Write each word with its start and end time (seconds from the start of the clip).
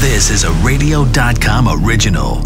This 0.00 0.30
is 0.30 0.44
a 0.44 0.52
radio.com 0.64 1.84
original. 1.84 2.36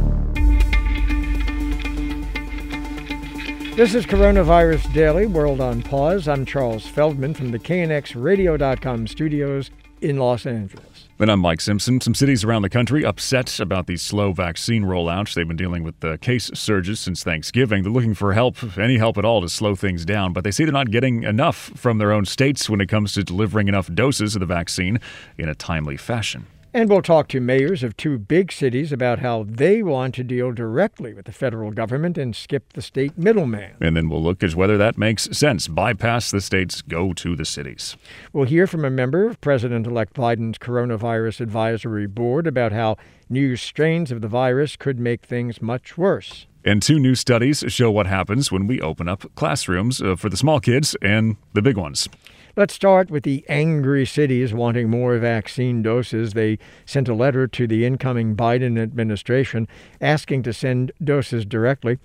This 3.77 3.95
is 3.95 4.07
Coronavirus 4.07 4.93
Daily 4.93 5.27
World 5.27 5.61
on 5.61 5.81
Pause. 5.81 6.27
I'm 6.27 6.45
Charles 6.47 6.85
Feldman 6.85 7.33
from 7.33 7.53
the 7.53 7.61
KNXRadio.com 7.61 9.07
studios 9.07 9.71
in 10.01 10.17
Los 10.17 10.47
Angeles. 10.47 11.09
And 11.21 11.31
I'm 11.31 11.39
Mike 11.39 11.61
Simpson. 11.61 12.01
Some 12.01 12.17
cities 12.17 12.43
around 12.43 12.63
the 12.63 12.69
country 12.69 13.05
upset 13.05 13.61
about 13.61 13.87
the 13.87 13.99
slow 13.99 14.33
vaccine 14.33 14.83
rollout. 14.83 15.33
They've 15.33 15.47
been 15.47 15.57
dealing 15.57 15.85
with 15.85 16.01
the 16.01 16.19
case 16.19 16.51
surges 16.55 16.99
since 16.99 17.23
Thanksgiving. 17.23 17.85
They're 17.85 17.93
looking 17.93 18.15
for 18.15 18.33
help, 18.33 18.77
any 18.77 18.99
help 18.99 19.17
at 19.17 19.25
all, 19.25 19.41
to 19.43 19.49
slow 19.49 19.77
things 19.77 20.05
down. 20.05 20.33
But 20.33 20.43
they 20.43 20.51
say 20.51 20.65
they're 20.65 20.73
not 20.73 20.91
getting 20.91 21.23
enough 21.23 21.71
from 21.77 21.99
their 21.99 22.11
own 22.11 22.25
states 22.25 22.69
when 22.69 22.81
it 22.81 22.89
comes 22.89 23.15
to 23.15 23.23
delivering 23.23 23.69
enough 23.69 23.95
doses 23.95 24.35
of 24.35 24.41
the 24.41 24.47
vaccine 24.47 24.99
in 25.39 25.49
a 25.49 25.55
timely 25.55 25.97
fashion. 25.97 26.49
And 26.77 26.91
we'll 26.91 27.03
talk 27.03 27.29
to 27.29 27.41
mayors 27.41 27.85
of 27.85 27.97
two 27.97 28.19
big 28.19 28.51
cities 28.51 28.91
about 28.91 29.21
how 29.21 29.47
they 29.49 29.81
want 29.81 30.13
to 30.17 30.25
deal 30.25 30.51
directly 30.51 31.15
with 31.15 31.27
the 31.27 31.31
federal 31.31 31.71
government 31.71 32.19
and 32.19 32.35
skip 32.35 32.73
the 32.73 32.83
state 32.83 33.17
middleman. 33.17 33.77
And 33.81 33.97
then 33.97 34.09
we'll 34.09 34.25
look 34.25 34.43
at 34.43 34.57
whether 34.57 34.77
that 34.77 34.99
makes 34.99 35.29
sense. 35.31 35.69
Bypass 35.69 36.33
the 36.33 36.41
states, 36.41 36.83
go 36.83 37.13
to 37.13 37.37
the 37.37 37.45
cities. 37.45 37.97
We'll 38.33 38.47
hear 38.47 38.67
from 38.67 38.85
a 38.85 38.91
member 38.91 39.25
of 39.25 39.41
President 39.41 39.87
elect 39.87 40.15
Biden's 40.15 40.59
Coronavirus 40.59 41.43
Advisory 41.43 42.09
Board 42.09 42.49
about 42.49 42.73
how 42.73 42.97
new 43.29 43.55
strains 43.55 44.11
of 44.11 44.21
the 44.21 44.27
virus 44.27 44.75
could 44.75 44.99
make 44.99 45.25
things 45.25 45.63
much 45.63 45.97
worse. 45.97 46.49
And 46.65 46.83
two 46.83 46.99
new 46.99 47.15
studies 47.15 47.63
show 47.69 47.93
what 47.93 48.09
happens 48.09 48.51
when 48.51 48.67
we 48.67 48.81
open 48.81 49.07
up 49.07 49.33
classrooms 49.37 50.03
uh, 50.03 50.17
for 50.17 50.29
the 50.29 50.37
small 50.37 50.59
kids 50.59 50.97
and 51.01 51.37
the 51.53 51.63
big 51.63 51.77
ones. 51.77 52.09
Let's 52.57 52.75
start 52.75 53.11
with 53.11 53.25
the 53.25 53.45
angry 53.49 54.07
cities 54.07 54.55
wanting 54.55 54.89
more 54.89 55.19
vaccine 55.19 55.83
doses. 55.83 56.35
They 56.35 56.61
sent 56.87 57.09
a 57.09 57.15
letter 57.15 57.49
to 57.49 57.67
the 57.67 57.85
incoming 57.85 58.37
Biden 58.37 58.81
administration 58.81 59.67
asking 60.01 60.45
to 60.45 60.53
send 60.53 60.93
doses 61.03 61.45
directly. 61.45 61.99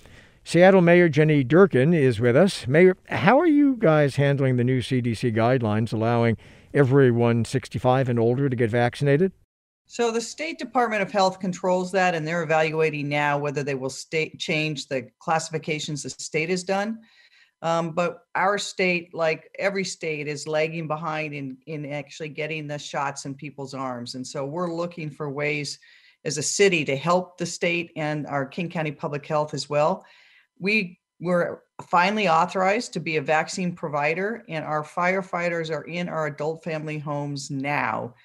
Seattle 0.43 0.81
Mayor 0.81 1.07
Jenny 1.07 1.45
Durkan 1.45 1.93
is 1.93 2.19
with 2.19 2.35
us. 2.35 2.65
Mayor, 2.67 2.97
how 3.09 3.39
are 3.39 3.45
you 3.45 3.75
guys 3.75 4.15
handling 4.15 4.57
the 4.57 4.63
new 4.63 4.81
CDC 4.81 5.35
guidelines 5.35 5.93
allowing 5.93 6.35
everyone 6.73 7.45
65 7.45 8.09
and 8.09 8.17
older 8.17 8.49
to 8.49 8.55
get 8.55 8.71
vaccinated? 8.71 9.31
So 9.85 10.09
the 10.09 10.21
State 10.21 10.57
Department 10.57 11.03
of 11.03 11.11
Health 11.11 11.39
controls 11.39 11.91
that, 11.91 12.15
and 12.15 12.27
they're 12.27 12.41
evaluating 12.41 13.07
now 13.07 13.37
whether 13.37 13.61
they 13.61 13.75
will 13.75 13.91
state 13.91 14.39
change 14.39 14.87
the 14.87 15.09
classifications 15.19 16.01
the 16.01 16.09
state 16.09 16.49
has 16.49 16.63
done. 16.63 16.99
Um, 17.61 17.91
but 17.91 18.23
our 18.35 18.57
state, 18.57 19.13
like 19.13 19.49
every 19.59 19.83
state, 19.83 20.27
is 20.27 20.47
lagging 20.47 20.87
behind 20.87 21.33
in 21.33 21.57
in 21.65 21.85
actually 21.91 22.29
getting 22.29 22.67
the 22.67 22.79
shots 22.79 23.25
in 23.25 23.35
people's 23.35 23.73
arms. 23.73 24.15
And 24.15 24.25
so 24.25 24.45
we're 24.45 24.73
looking 24.73 25.09
for 25.09 25.29
ways 25.29 25.79
as 26.25 26.37
a 26.37 26.43
city 26.43 26.85
to 26.85 26.95
help 26.95 27.37
the 27.37 27.45
state 27.45 27.91
and 27.95 28.27
our 28.27 28.45
King 28.45 28.69
County 28.69 28.91
Public 28.91 29.25
Health 29.25 29.53
as 29.53 29.69
well. 29.69 30.05
We 30.57 30.99
were 31.19 31.63
finally 31.89 32.29
authorized 32.29 32.93
to 32.93 32.99
be 32.99 33.17
a 33.17 33.21
vaccine 33.21 33.75
provider, 33.75 34.43
and 34.47 34.63
our 34.63 34.83
firefighters 34.83 35.69
are 35.69 35.83
in 35.83 36.07
our 36.07 36.27
adult 36.27 36.63
family 36.63 36.97
homes 36.97 37.51
now 37.51 38.15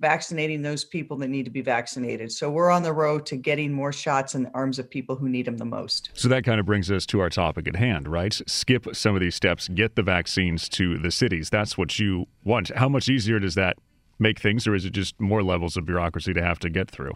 vaccinating 0.00 0.62
those 0.62 0.84
people 0.84 1.16
that 1.18 1.28
need 1.28 1.44
to 1.44 1.50
be 1.50 1.60
vaccinated. 1.60 2.32
So 2.32 2.50
we're 2.50 2.70
on 2.70 2.82
the 2.82 2.92
road 2.92 3.24
to 3.26 3.36
getting 3.36 3.72
more 3.72 3.92
shots 3.92 4.34
in 4.34 4.44
the 4.44 4.50
arms 4.54 4.78
of 4.78 4.90
people 4.90 5.16
who 5.16 5.28
need 5.28 5.46
them 5.46 5.56
the 5.56 5.64
most. 5.64 6.10
So 6.14 6.28
that 6.28 6.44
kind 6.44 6.58
of 6.58 6.66
brings 6.66 6.90
us 6.90 7.06
to 7.06 7.20
our 7.20 7.30
topic 7.30 7.68
at 7.68 7.76
hand, 7.76 8.08
right? 8.08 8.38
Skip 8.46 8.94
some 8.94 9.14
of 9.14 9.20
these 9.20 9.34
steps, 9.34 9.68
get 9.68 9.96
the 9.96 10.02
vaccines 10.02 10.68
to 10.70 10.98
the 10.98 11.10
cities. 11.10 11.48
That's 11.50 11.78
what 11.78 11.98
you 11.98 12.26
want. 12.42 12.70
How 12.76 12.88
much 12.88 13.08
easier 13.08 13.38
does 13.38 13.54
that 13.54 13.76
make 14.18 14.40
things, 14.40 14.66
or 14.66 14.74
is 14.74 14.84
it 14.84 14.92
just 14.92 15.20
more 15.20 15.42
levels 15.42 15.76
of 15.76 15.86
bureaucracy 15.86 16.32
to 16.34 16.42
have 16.42 16.58
to 16.60 16.70
get 16.70 16.90
through? 16.90 17.12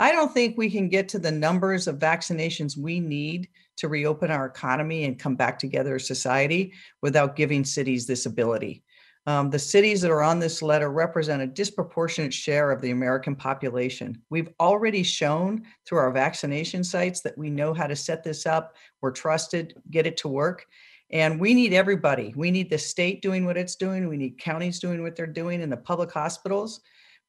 I 0.00 0.12
don't 0.12 0.32
think 0.32 0.56
we 0.56 0.70
can 0.70 0.88
get 0.88 1.08
to 1.10 1.18
the 1.18 1.32
numbers 1.32 1.88
of 1.88 1.98
vaccinations 1.98 2.76
we 2.76 3.00
need 3.00 3.48
to 3.78 3.88
reopen 3.88 4.30
our 4.30 4.46
economy 4.46 5.04
and 5.04 5.18
come 5.18 5.34
back 5.34 5.58
together 5.58 5.96
as 5.96 6.06
society 6.06 6.72
without 7.02 7.34
giving 7.34 7.64
cities 7.64 8.06
this 8.06 8.26
ability. 8.26 8.82
Um, 9.28 9.50
the 9.50 9.58
cities 9.58 10.00
that 10.00 10.10
are 10.10 10.22
on 10.22 10.38
this 10.38 10.62
letter 10.62 10.90
represent 10.90 11.42
a 11.42 11.46
disproportionate 11.46 12.32
share 12.32 12.70
of 12.70 12.80
the 12.80 12.92
American 12.92 13.36
population. 13.36 14.22
We've 14.30 14.48
already 14.58 15.02
shown 15.02 15.66
through 15.84 15.98
our 15.98 16.10
vaccination 16.10 16.82
sites 16.82 17.20
that 17.20 17.36
we 17.36 17.50
know 17.50 17.74
how 17.74 17.86
to 17.86 17.94
set 17.94 18.24
this 18.24 18.46
up. 18.46 18.74
We're 19.02 19.10
trusted, 19.10 19.74
get 19.90 20.06
it 20.06 20.16
to 20.18 20.28
work. 20.28 20.64
And 21.10 21.38
we 21.38 21.52
need 21.52 21.74
everybody. 21.74 22.32
We 22.36 22.50
need 22.50 22.70
the 22.70 22.78
state 22.78 23.20
doing 23.20 23.44
what 23.44 23.58
it's 23.58 23.76
doing. 23.76 24.08
We 24.08 24.16
need 24.16 24.38
counties 24.38 24.78
doing 24.78 25.02
what 25.02 25.14
they're 25.14 25.26
doing 25.26 25.60
in 25.60 25.68
the 25.68 25.76
public 25.76 26.10
hospitals. 26.10 26.80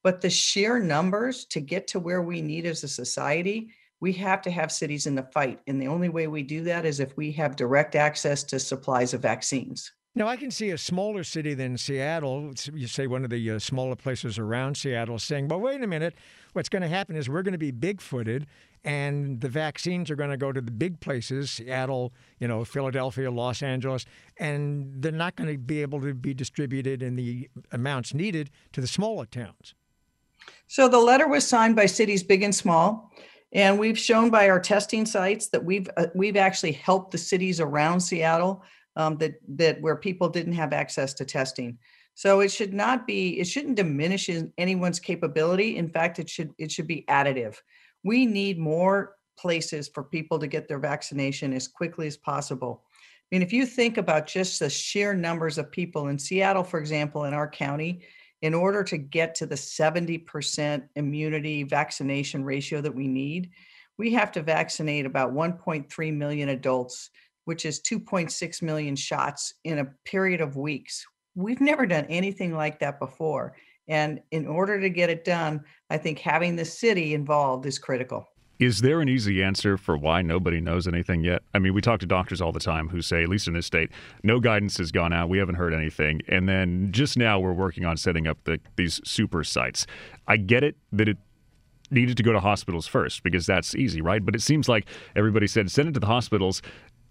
But 0.02 0.22
the 0.22 0.30
sheer 0.30 0.78
numbers 0.78 1.44
to 1.50 1.60
get 1.60 1.86
to 1.88 2.00
where 2.00 2.22
we 2.22 2.40
need 2.40 2.64
as 2.64 2.82
a 2.82 2.88
society, 2.88 3.74
we 4.00 4.14
have 4.14 4.40
to 4.40 4.50
have 4.50 4.72
cities 4.72 5.06
in 5.06 5.14
the 5.14 5.28
fight. 5.34 5.60
And 5.66 5.78
the 5.78 5.88
only 5.88 6.08
way 6.08 6.28
we 6.28 6.44
do 6.44 6.64
that 6.64 6.86
is 6.86 6.98
if 6.98 7.14
we 7.18 7.30
have 7.32 7.56
direct 7.56 7.94
access 7.94 8.42
to 8.44 8.58
supplies 8.58 9.12
of 9.12 9.20
vaccines. 9.20 9.92
Now, 10.16 10.26
I 10.26 10.36
can 10.36 10.50
see 10.50 10.70
a 10.70 10.78
smaller 10.78 11.22
city 11.22 11.54
than 11.54 11.78
Seattle, 11.78 12.52
you 12.74 12.88
say 12.88 13.06
one 13.06 13.22
of 13.22 13.30
the 13.30 13.50
uh, 13.52 13.58
smaller 13.60 13.94
places 13.94 14.40
around 14.40 14.76
Seattle, 14.76 15.20
saying, 15.20 15.46
well, 15.46 15.60
wait 15.60 15.82
a 15.82 15.86
minute, 15.86 16.14
what's 16.52 16.68
going 16.68 16.82
to 16.82 16.88
happen 16.88 17.14
is 17.14 17.28
we're 17.28 17.42
going 17.42 17.52
to 17.52 17.58
be 17.58 17.70
big 17.70 18.00
footed 18.00 18.48
and 18.82 19.40
the 19.40 19.48
vaccines 19.48 20.10
are 20.10 20.16
going 20.16 20.30
to 20.30 20.36
go 20.36 20.50
to 20.50 20.60
the 20.60 20.70
big 20.72 20.98
places, 21.00 21.50
Seattle, 21.50 22.12
you 22.40 22.48
know, 22.48 22.64
Philadelphia, 22.64 23.30
Los 23.30 23.62
Angeles, 23.62 24.04
and 24.38 24.90
they're 25.00 25.12
not 25.12 25.36
going 25.36 25.52
to 25.52 25.58
be 25.58 25.80
able 25.82 26.00
to 26.00 26.14
be 26.14 26.34
distributed 26.34 27.02
in 27.02 27.14
the 27.14 27.48
amounts 27.70 28.12
needed 28.12 28.50
to 28.72 28.80
the 28.80 28.86
smaller 28.86 29.26
towns. 29.26 29.74
So 30.66 30.88
the 30.88 30.98
letter 30.98 31.28
was 31.28 31.46
signed 31.46 31.76
by 31.76 31.86
cities 31.86 32.22
big 32.22 32.42
and 32.42 32.54
small. 32.54 33.12
And 33.52 33.78
we've 33.78 33.98
shown 33.98 34.30
by 34.30 34.48
our 34.48 34.60
testing 34.60 35.04
sites 35.04 35.48
that 35.48 35.64
we've 35.64 35.88
uh, 35.96 36.06
we've 36.14 36.36
actually 36.36 36.70
helped 36.70 37.10
the 37.10 37.18
cities 37.18 37.60
around 37.60 38.00
Seattle 38.00 38.62
um, 38.96 39.16
that 39.18 39.34
that 39.48 39.80
where 39.80 39.96
people 39.96 40.28
didn't 40.28 40.54
have 40.54 40.72
access 40.72 41.14
to 41.14 41.24
testing. 41.24 41.78
So 42.14 42.40
it 42.40 42.50
should 42.50 42.74
not 42.74 43.06
be 43.06 43.40
it 43.40 43.44
shouldn't 43.46 43.76
diminish 43.76 44.28
anyone's 44.58 45.00
capability. 45.00 45.76
In 45.76 45.88
fact, 45.88 46.18
it 46.18 46.28
should 46.28 46.52
it 46.58 46.70
should 46.70 46.86
be 46.86 47.04
additive. 47.08 47.56
We 48.04 48.26
need 48.26 48.58
more 48.58 49.16
places 49.38 49.88
for 49.88 50.02
people 50.02 50.38
to 50.38 50.46
get 50.46 50.68
their 50.68 50.78
vaccination 50.78 51.52
as 51.52 51.66
quickly 51.66 52.06
as 52.06 52.16
possible. 52.16 52.84
I 53.30 53.36
mean, 53.36 53.42
if 53.42 53.52
you 53.52 53.64
think 53.64 53.96
about 53.96 54.26
just 54.26 54.58
the 54.58 54.68
sheer 54.68 55.14
numbers 55.14 55.56
of 55.56 55.70
people 55.70 56.08
in 56.08 56.18
Seattle, 56.18 56.64
for 56.64 56.80
example, 56.80 57.24
in 57.24 57.32
our 57.32 57.48
county, 57.48 58.02
in 58.42 58.54
order 58.54 58.82
to 58.84 58.98
get 58.98 59.34
to 59.36 59.46
the 59.46 59.54
70% 59.54 60.82
immunity 60.96 61.62
vaccination 61.62 62.44
ratio 62.44 62.80
that 62.80 62.94
we 62.94 63.06
need, 63.06 63.50
we 63.98 64.12
have 64.14 64.32
to 64.32 64.42
vaccinate 64.42 65.06
about 65.06 65.32
1.3 65.32 66.16
million 66.16 66.48
adults 66.48 67.10
which 67.50 67.66
is 67.66 67.80
2.6 67.80 68.62
million 68.62 68.94
shots 68.94 69.54
in 69.64 69.80
a 69.80 69.84
period 70.04 70.40
of 70.40 70.56
weeks. 70.56 71.04
We've 71.34 71.60
never 71.60 71.84
done 71.84 72.06
anything 72.08 72.54
like 72.54 72.78
that 72.78 73.00
before. 73.00 73.56
And 73.88 74.20
in 74.30 74.46
order 74.46 74.80
to 74.80 74.88
get 74.88 75.10
it 75.10 75.24
done, 75.24 75.64
I 75.90 75.98
think 75.98 76.20
having 76.20 76.54
the 76.54 76.64
city 76.64 77.12
involved 77.12 77.66
is 77.66 77.76
critical. 77.76 78.28
Is 78.60 78.82
there 78.82 79.00
an 79.00 79.08
easy 79.08 79.42
answer 79.42 79.76
for 79.76 79.96
why 79.96 80.22
nobody 80.22 80.60
knows 80.60 80.86
anything 80.86 81.24
yet? 81.24 81.42
I 81.52 81.58
mean, 81.58 81.74
we 81.74 81.80
talk 81.80 81.98
to 82.00 82.06
doctors 82.06 82.40
all 82.40 82.52
the 82.52 82.60
time 82.60 82.88
who 82.88 83.02
say, 83.02 83.24
at 83.24 83.28
least 83.28 83.48
in 83.48 83.54
this 83.54 83.66
state, 83.66 83.90
no 84.22 84.38
guidance 84.38 84.76
has 84.76 84.92
gone 84.92 85.12
out. 85.12 85.28
We 85.28 85.38
haven't 85.38 85.56
heard 85.56 85.74
anything. 85.74 86.20
And 86.28 86.48
then 86.48 86.92
just 86.92 87.18
now 87.18 87.40
we're 87.40 87.52
working 87.52 87.84
on 87.84 87.96
setting 87.96 88.28
up 88.28 88.38
the, 88.44 88.60
these 88.76 89.00
super 89.04 89.42
sites. 89.42 89.88
I 90.28 90.36
get 90.36 90.62
it 90.62 90.76
that 90.92 91.08
it 91.08 91.18
needed 91.90 92.16
to 92.16 92.22
go 92.22 92.32
to 92.32 92.40
hospitals 92.40 92.86
first 92.86 93.22
because 93.22 93.46
that's 93.46 93.74
easy, 93.74 94.00
right? 94.00 94.24
But 94.24 94.34
it 94.34 94.42
seems 94.42 94.68
like 94.68 94.86
everybody 95.16 95.46
said 95.46 95.70
send 95.70 95.88
it 95.88 95.92
to 95.92 96.00
the 96.00 96.06
hospitals 96.06 96.62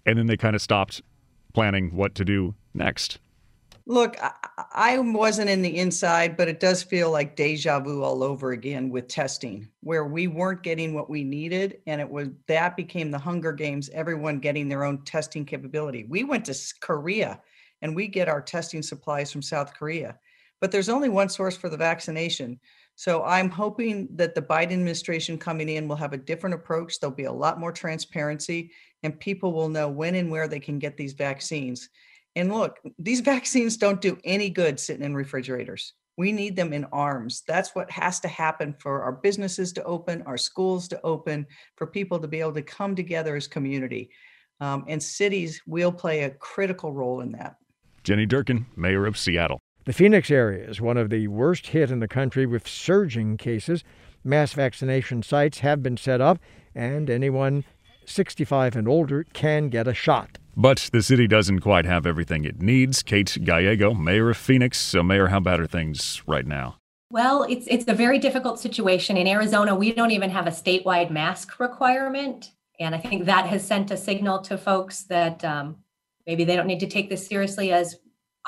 and 0.10 0.18
then 0.18 0.26
they 0.26 0.38
kind 0.38 0.56
of 0.56 0.62
stopped 0.62 1.04
planning 1.54 1.96
what 1.96 2.16
to 2.16 2.26
do 2.26 2.56
next. 2.74 3.20
Look, 3.86 4.18
I 4.74 4.98
wasn't 5.00 5.50
in 5.50 5.62
the 5.62 5.78
inside, 5.78 6.38
but 6.38 6.48
it 6.48 6.60
does 6.60 6.84
feel 6.84 7.12
like 7.12 7.36
deja 7.36 7.80
vu 7.80 8.04
all 8.04 8.24
over 8.24 8.52
again 8.52 8.90
with 8.90 9.08
testing, 9.08 9.68
where 9.82 10.06
we 10.06 10.28
weren't 10.28 10.62
getting 10.64 10.94
what 10.94 11.10
we 11.10 11.24
needed, 11.24 11.80
and 11.88 12.00
it 12.00 12.10
was 12.10 12.28
that 12.48 12.76
became 12.76 13.10
the 13.10 13.18
Hunger 13.18 13.52
Games. 13.52 13.90
Everyone 13.90 14.40
getting 14.40 14.68
their 14.68 14.84
own 14.84 15.04
testing 15.06 15.46
capability. 15.46 16.06
We 16.08 16.24
went 16.24 16.46
to 16.46 16.56
Korea, 16.82 17.42
and 17.82 17.96
we 17.96 18.08
get 18.08 18.30
our 18.30 18.42
testing 18.42 18.84
supplies 18.84 19.32
from 19.32 19.42
South 19.42 19.74
Korea, 19.74 20.18
but 20.60 20.72
there's 20.72 20.90
only 20.90 21.10
one 21.10 21.30
source 21.30 21.58
for 21.58 21.70
the 21.70 21.78
vaccination. 21.78 22.60
So 23.00 23.24
I'm 23.24 23.50
hoping 23.50 24.10
that 24.16 24.36
the 24.36 24.42
Biden 24.42 24.74
administration 24.74 25.38
coming 25.38 25.70
in 25.70 25.88
will 25.88 25.96
have 25.96 26.12
a 26.12 26.18
different 26.18 26.54
approach. 26.54 27.00
There'll 27.00 27.16
be 27.16 27.24
a 27.24 27.32
lot 27.32 27.58
more 27.58 27.72
transparency 27.72 28.72
and 29.04 29.18
people 29.18 29.54
will 29.54 29.70
know 29.70 29.88
when 29.88 30.16
and 30.16 30.30
where 30.30 30.50
they 30.50 30.60
can 30.60 30.80
get 30.80 30.98
these 30.98 31.14
vaccines. 31.14 31.88
And 32.36 32.52
look, 32.52 32.78
these 32.98 33.22
vaccines 33.36 33.78
don't 33.78 34.02
do 34.02 34.18
any 34.26 34.50
good 34.50 34.82
sitting 34.82 35.06
in 35.06 35.16
refrigerators. 35.16 35.94
We 36.18 36.34
need 36.34 36.58
them 36.58 36.74
in 36.74 36.84
arms. 36.92 37.44
That's 37.48 37.74
what 37.74 37.90
has 37.90 38.20
to 38.20 38.28
happen 38.28 38.76
for 38.82 39.02
our 39.02 39.14
businesses 39.14 39.72
to 39.74 39.84
open, 39.86 40.22
our 40.24 40.36
schools 40.38 40.90
to 40.90 41.00
open, 41.02 41.48
for 41.78 41.88
people 41.88 42.20
to 42.20 42.28
be 42.28 42.42
able 42.42 42.56
to 42.56 42.62
come 42.62 42.98
together 42.98 43.38
as 43.38 43.48
community. 43.48 44.10
Um, 44.60 44.84
and 44.90 45.02
cities 45.02 45.62
will 45.66 45.94
play 45.94 46.24
a 46.24 46.32
critical 46.32 46.92
role 46.92 47.22
in 47.22 47.32
that. 47.32 47.56
Jenny 48.04 48.28
Durkan, 48.28 48.66
Mayor 48.76 49.06
of 49.06 49.18
Seattle. 49.18 49.62
The 49.86 49.94
Phoenix 49.94 50.30
area 50.30 50.70
is 50.70 50.82
one 50.82 50.98
of 50.98 51.10
the 51.10 51.28
worst 51.28 51.68
hit 51.68 51.90
in 51.90 52.00
the 52.00 52.08
country 52.08 52.46
with 52.46 52.68
surging 52.68 53.38
cases. 53.38 53.84
Mass 54.24 54.54
vaccination 54.54 55.24
sites 55.24 55.60
have 55.60 55.82
been 55.82 55.98
set 55.98 56.20
up, 56.22 56.38
and 56.76 57.10
anyone 57.10 57.64
65 58.06 58.76
and 58.76 58.88
older 58.88 59.26
can 59.34 59.70
get 59.70 59.88
a 59.88 59.94
shot. 59.94 60.38
But 60.56 60.90
the 60.92 61.02
city 61.02 61.28
doesn't 61.28 61.62
quite 61.62 61.86
have 61.86 62.06
everything 62.06 62.44
it 62.44 62.62
needs. 62.62 63.02
Kate 63.02 63.38
Gallego, 63.44 63.94
mayor 63.94 64.30
of 64.30 64.38
Phoenix. 64.38 64.78
So, 64.78 65.02
Mayor, 65.02 65.28
how 65.28 65.40
bad 65.40 65.60
are 65.60 65.68
things 65.68 66.22
right 66.28 66.46
now? 66.46 66.76
Well, 67.12 67.44
it's 67.44 67.66
it's 67.68 67.86
a 67.88 67.94
very 67.94 68.20
difficult 68.20 68.60
situation 68.60 69.16
in 69.16 69.26
Arizona. 69.26 69.74
We 69.74 69.94
don't 69.94 70.12
even 70.12 70.30
have 70.30 70.46
a 70.46 70.52
statewide 70.52 71.10
mask 71.10 71.60
requirement, 71.60 72.52
and 72.80 72.94
I 72.94 73.00
think 73.00 73.26
that 73.26 73.48
has 73.48 73.66
sent 73.66 73.90
a 73.90 73.98
signal 73.98 74.42
to 74.44 74.58
folks 74.58 75.04
that 75.04 75.44
um, 75.44 75.78
maybe 76.28 76.44
they 76.44 76.56
don't 76.56 76.68
need 76.68 76.82
to 76.82 76.88
take 76.88 77.10
this 77.10 77.26
seriously 77.26 77.72
as 77.72 77.96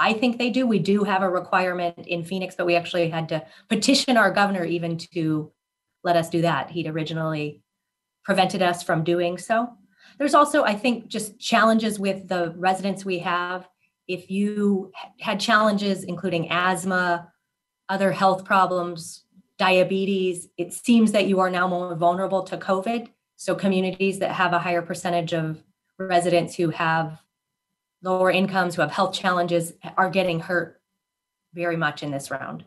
I 0.02 0.14
think 0.14 0.40
they 0.40 0.50
do. 0.50 0.66
We 0.66 0.80
do 0.80 1.04
have 1.04 1.22
a 1.22 1.30
requirement 1.30 2.08
in 2.08 2.24
Phoenix, 2.24 2.56
but 2.56 2.66
we 2.66 2.76
actually 2.76 3.10
had 3.10 3.30
to 3.30 3.46
petition 3.70 4.18
our 4.18 4.32
governor 4.32 4.66
even 4.66 4.98
to 5.14 5.52
let 6.04 6.16
us 6.16 6.28
do 6.28 6.42
that. 6.42 6.72
He'd 6.72 6.88
originally 6.88 7.62
prevented 8.24 8.64
us 8.64 8.82
from 8.82 9.04
doing 9.04 9.38
so. 9.38 9.70
There's 10.18 10.34
also, 10.34 10.64
I 10.64 10.74
think, 10.74 11.08
just 11.08 11.40
challenges 11.40 12.00
with 12.00 12.28
the 12.28 12.52
residents 12.58 13.06
we 13.06 13.20
have. 13.20 13.68
If 14.08 14.32
you 14.32 14.92
had 15.20 15.40
challenges, 15.40 16.04
including 16.04 16.50
asthma, 16.50 17.32
other 17.88 18.12
health 18.12 18.44
problems, 18.44 19.24
diabetes, 19.60 20.48
it 20.58 20.74
seems 20.74 21.12
that 21.12 21.28
you 21.28 21.40
are 21.40 21.52
now 21.52 21.68
more 21.68 21.96
vulnerable 21.96 22.42
to 22.44 22.58
COVID. 22.58 23.08
So, 23.36 23.54
communities 23.54 24.18
that 24.20 24.32
have 24.32 24.54
a 24.54 24.60
higher 24.60 24.82
percentage 24.82 25.34
of 25.34 25.64
residents 26.00 26.56
who 26.56 26.72
have 26.72 27.21
lower 28.02 28.32
incomes, 28.32 28.76
who 28.76 28.82
have 28.82 28.92
health 28.92 29.14
challenges, 29.14 29.74
are 29.98 30.10
getting 30.10 30.40
hurt 30.40 30.82
very 31.54 31.78
much 31.78 32.04
in 32.04 32.12
this 32.12 32.32
round. 32.32 32.66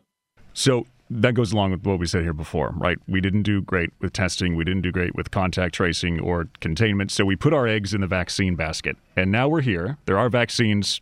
So, 0.53 0.85
that 1.09 1.33
goes 1.33 1.51
along 1.51 1.71
with 1.71 1.85
what 1.85 1.99
we 1.99 2.07
said 2.07 2.23
here 2.23 2.33
before, 2.33 2.73
right? 2.77 2.97
We 3.07 3.21
didn't 3.21 3.43
do 3.43 3.61
great 3.61 3.91
with 3.99 4.13
testing. 4.13 4.55
We 4.55 4.63
didn't 4.63 4.81
do 4.81 4.91
great 4.91 5.15
with 5.15 5.29
contact 5.31 5.75
tracing 5.75 6.19
or 6.19 6.47
containment. 6.61 7.11
So 7.11 7.25
we 7.25 7.35
put 7.35 7.53
our 7.53 7.67
eggs 7.67 7.93
in 7.93 8.01
the 8.01 8.07
vaccine 8.07 8.55
basket. 8.55 8.97
And 9.15 9.31
now 9.31 9.47
we're 9.47 9.61
here. 9.61 9.97
There 10.05 10.17
are 10.17 10.29
vaccines 10.29 11.01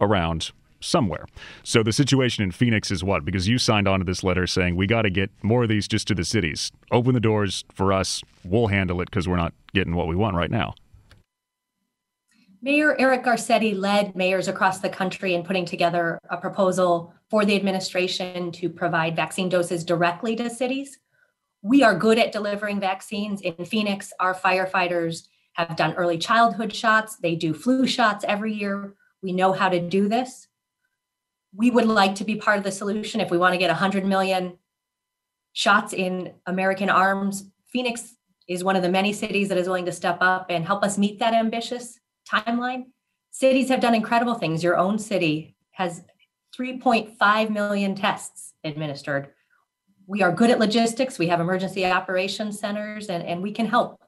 around 0.00 0.52
somewhere. 0.80 1.26
So 1.64 1.82
the 1.82 1.92
situation 1.92 2.44
in 2.44 2.52
Phoenix 2.52 2.90
is 2.90 3.02
what? 3.02 3.24
Because 3.24 3.48
you 3.48 3.58
signed 3.58 3.88
on 3.88 3.98
to 3.98 4.04
this 4.04 4.22
letter 4.22 4.46
saying 4.46 4.76
we 4.76 4.86
got 4.86 5.02
to 5.02 5.10
get 5.10 5.30
more 5.42 5.64
of 5.64 5.68
these 5.68 5.88
just 5.88 6.06
to 6.08 6.14
the 6.14 6.24
cities. 6.24 6.70
Open 6.92 7.14
the 7.14 7.20
doors 7.20 7.64
for 7.74 7.92
us. 7.92 8.22
We'll 8.44 8.68
handle 8.68 9.00
it 9.00 9.06
because 9.06 9.26
we're 9.26 9.36
not 9.36 9.54
getting 9.74 9.96
what 9.96 10.06
we 10.06 10.14
want 10.14 10.36
right 10.36 10.50
now. 10.50 10.74
Mayor 12.62 12.96
Eric 12.98 13.24
Garcetti 13.24 13.78
led 13.78 14.16
mayors 14.16 14.48
across 14.48 14.80
the 14.80 14.88
country 14.88 15.34
in 15.34 15.42
putting 15.42 15.64
together 15.64 16.18
a 16.30 16.36
proposal 16.36 17.12
for 17.28 17.44
the 17.44 17.56
administration 17.56 18.50
to 18.52 18.68
provide 18.68 19.16
vaccine 19.16 19.48
doses 19.48 19.84
directly 19.84 20.36
to 20.36 20.48
cities. 20.48 20.98
We 21.62 21.82
are 21.82 21.98
good 21.98 22.18
at 22.18 22.32
delivering 22.32 22.80
vaccines. 22.80 23.40
In 23.40 23.64
Phoenix, 23.64 24.12
our 24.20 24.34
firefighters 24.34 25.26
have 25.54 25.76
done 25.76 25.94
early 25.94 26.18
childhood 26.18 26.72
shots, 26.74 27.16
they 27.16 27.34
do 27.34 27.52
flu 27.52 27.86
shots 27.86 28.24
every 28.28 28.52
year. 28.52 28.94
We 29.22 29.32
know 29.32 29.52
how 29.52 29.68
to 29.68 29.80
do 29.80 30.08
this. 30.08 30.48
We 31.54 31.70
would 31.70 31.86
like 31.86 32.14
to 32.16 32.24
be 32.24 32.36
part 32.36 32.58
of 32.58 32.64
the 32.64 32.72
solution 32.72 33.20
if 33.20 33.30
we 33.30 33.38
want 33.38 33.54
to 33.54 33.58
get 33.58 33.70
100 33.70 34.04
million 34.04 34.58
shots 35.52 35.92
in 35.92 36.34
American 36.46 36.90
arms. 36.90 37.50
Phoenix 37.72 38.14
is 38.46 38.62
one 38.62 38.76
of 38.76 38.82
the 38.82 38.90
many 38.90 39.12
cities 39.12 39.48
that 39.48 39.58
is 39.58 39.66
willing 39.66 39.86
to 39.86 39.92
step 39.92 40.18
up 40.20 40.46
and 40.50 40.64
help 40.64 40.84
us 40.84 40.98
meet 40.98 41.18
that 41.18 41.34
ambitious 41.34 41.98
timeline. 42.30 42.84
Cities 43.30 43.68
have 43.68 43.80
done 43.80 43.94
incredible 43.94 44.34
things. 44.34 44.62
Your 44.62 44.76
own 44.76 44.98
city 44.98 45.56
has 45.72 46.02
3.5 46.58 47.50
million 47.50 47.94
tests 47.94 48.54
administered. 48.64 49.28
We 50.06 50.22
are 50.22 50.32
good 50.32 50.50
at 50.50 50.58
logistics. 50.58 51.18
We 51.18 51.28
have 51.28 51.40
emergency 51.40 51.84
operations 51.84 52.58
centers, 52.58 53.08
and, 53.08 53.22
and 53.22 53.42
we 53.42 53.52
can 53.52 53.66
help. 53.66 54.00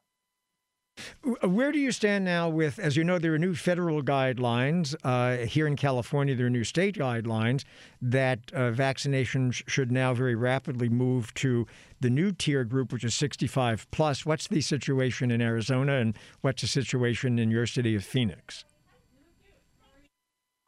Where 1.43 1.73
do 1.73 1.79
you 1.79 1.93
stand 1.93 2.25
now 2.25 2.49
with, 2.49 2.79
as 2.79 2.97
you 2.97 3.05
know, 3.05 3.19
there 3.19 3.35
are 3.35 3.39
new 3.39 3.55
federal 3.55 4.03
guidelines. 4.03 4.95
Uh, 5.05 5.47
here 5.47 5.67
in 5.67 5.77
California, 5.77 6.35
there 6.35 6.47
are 6.47 6.51
new 6.51 6.65
state 6.65 6.97
guidelines 6.97 7.65
that 8.01 8.41
uh, 8.53 8.71
vaccinations 8.71 9.63
should 9.69 9.91
now 9.91 10.15
very 10.15 10.35
rapidly 10.35 10.89
move 10.89 11.33
to 11.35 11.67
the 12.01 12.11
new 12.11 12.33
tier 12.33 12.65
group, 12.65 12.93
which 12.93 13.05
is 13.05 13.15
65 13.15 13.91
plus. 13.91 14.25
What's 14.25 14.49
the 14.49 14.61
situation 14.61 15.31
in 15.31 15.41
Arizona, 15.41 15.95
and 15.95 16.17
what's 16.41 16.63
the 16.63 16.69
situation 16.69 17.39
in 17.39 17.51
your 17.51 17.67
city 17.67 17.95
of 17.95 18.05
Phoenix? 18.05 18.65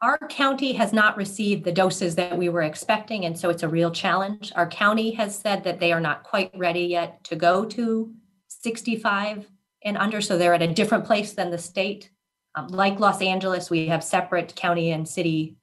Our 0.01 0.17
county 0.29 0.73
has 0.73 0.93
not 0.93 1.15
received 1.15 1.63
the 1.63 1.71
doses 1.71 2.15
that 2.15 2.35
we 2.35 2.49
were 2.49 2.63
expecting, 2.63 3.25
and 3.25 3.37
so 3.37 3.51
it's 3.51 3.61
a 3.61 3.69
real 3.69 3.91
challenge. 3.91 4.51
Our 4.55 4.67
county 4.67 5.11
has 5.11 5.37
said 5.37 5.63
that 5.63 5.79
they 5.79 5.93
are 5.93 5.99
not 5.99 6.23
quite 6.23 6.51
ready 6.57 6.81
yet 6.81 7.23
to 7.25 7.35
go 7.35 7.65
to 7.65 8.11
65 8.47 9.50
and 9.83 9.97
under, 9.97 10.21
so 10.21 10.37
they're 10.37 10.53
at 10.53 10.61
a 10.61 10.73
different 10.73 11.05
place 11.05 11.33
than 11.33 11.51
the 11.51 11.57
state. 11.57 12.09
Um, 12.55 12.67
like 12.67 12.99
Los 12.99 13.21
Angeles, 13.21 13.69
we 13.69 13.87
have 13.87 14.03
separate 14.03 14.55
county 14.55 14.91
and 14.91 15.07
city 15.07 15.55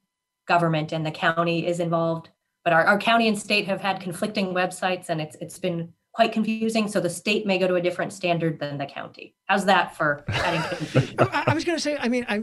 government, 0.47 0.93
and 0.93 1.05
the 1.05 1.11
county 1.11 1.67
is 1.67 1.81
involved. 1.81 2.31
But 2.65 2.73
our, 2.73 2.85
our 2.85 2.99
county 2.99 3.29
and 3.29 3.39
state 3.39 3.67
have 3.67 3.81
had 3.81 4.01
conflicting 4.01 4.55
websites, 4.55 5.09
and 5.09 5.21
it's 5.21 5.37
it's 5.41 5.59
been 5.59 5.93
quite 6.19 6.33
confusing. 6.33 6.89
So 6.89 6.99
the 6.99 7.11
state 7.11 7.47
may 7.47 7.59
go 7.59 7.69
to 7.69 7.77
a 7.77 7.81
different 7.81 8.13
standard 8.13 8.59
than 8.59 8.77
the 8.77 8.87
county. 8.87 9.37
How's 9.47 9.65
that 9.67 9.97
for 9.97 10.25
adding 10.27 10.63
confusion? 10.63 11.17
I 11.33 11.55
was 11.55 11.65
going 11.65 11.77
to 11.77 11.81
say, 11.81 11.97
I 11.97 12.09
mean, 12.09 12.27
I, 12.29 12.43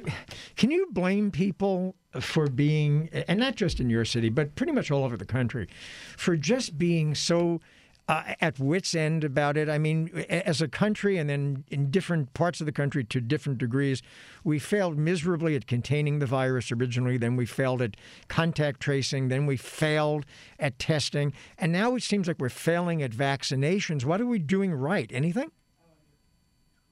can 0.56 0.72
you 0.72 0.88
blame 0.92 1.30
people 1.30 1.94
for 2.22 2.48
being, 2.48 3.10
and 3.28 3.38
not 3.38 3.56
just 3.56 3.82
in 3.82 3.90
your 3.90 4.06
city, 4.06 4.30
but 4.30 4.56
pretty 4.56 4.72
much 4.72 4.92
all 4.92 5.04
over 5.04 5.18
the 5.18 5.26
country, 5.26 5.68
for 6.16 6.38
just 6.38 6.78
being 6.78 7.16
so 7.16 7.60
uh, 8.08 8.36
at 8.40 8.60
wits 8.60 8.94
end 8.94 9.24
about 9.24 9.58
it. 9.58 9.68
I 9.68 9.78
mean, 9.78 10.10
as 10.30 10.62
a 10.62 10.68
country, 10.68 11.18
and 11.18 11.30
then 11.30 11.64
in 11.70 11.90
different 11.90 12.34
parts 12.34 12.60
of 12.60 12.66
the 12.66 12.72
country 12.72 13.04
to 13.04 13.20
different 13.20 13.58
degrees, 13.58 14.02
we 14.44 14.60
failed 14.60 14.98
miserably 14.98 15.56
at 15.56 15.66
containing 15.66 16.20
the 16.20 16.26
virus 16.26 16.72
originally. 16.72 17.18
Then 17.18 17.36
we 17.36 17.46
failed 17.46 17.82
at 17.82 17.98
contact 18.28 18.80
tracing. 18.80 19.30
Then 19.30 19.46
we 19.46 19.58
failed 19.58 20.26
at 20.60 20.78
testing, 20.78 21.34
and 21.58 21.72
now 21.72 21.96
it 21.96 22.04
seems 22.04 22.28
like 22.28 22.40
we're 22.40 22.50
failing 22.50 23.02
at 23.02 23.12
vaccinations. 23.12 24.06
What 24.06 24.22
are 24.22 24.26
we 24.26 24.40
doing 24.40 24.74
right? 24.74 25.10
Anything? 25.12 25.52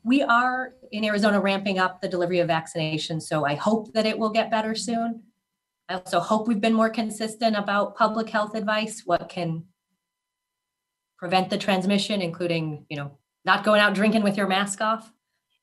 We 0.06 0.22
are 0.22 0.74
in 0.92 1.06
Arizona 1.06 1.40
ramping 1.40 1.80
up 1.80 2.02
the 2.02 2.10
delivery 2.10 2.40
of 2.40 2.50
vaccinations, 2.50 3.22
so 3.24 3.46
I 3.46 3.56
hope 3.56 3.94
that 3.94 4.06
it 4.06 4.18
will 4.18 4.32
get 4.32 4.52
better 4.52 4.76
soon. 4.76 5.24
I 5.88 5.96
also 5.96 6.20
hope 6.20 6.48
we've 6.48 6.60
been 6.60 6.74
more 6.74 6.90
consistent 6.90 7.56
about 7.56 7.96
public 7.96 8.30
health 8.30 8.56
advice. 8.56 9.04
What 9.06 9.30
can 9.30 9.66
prevent 11.24 11.50
the 11.50 11.58
transmission, 11.58 12.22
including, 12.22 12.86
you 12.90 12.98
know, 12.98 13.10
not 13.46 13.64
going 13.64 13.80
out 13.80 13.94
drinking 13.94 14.24
with 14.24 14.36
your 14.36 14.46
mask 14.46 14.82
off. 14.82 15.10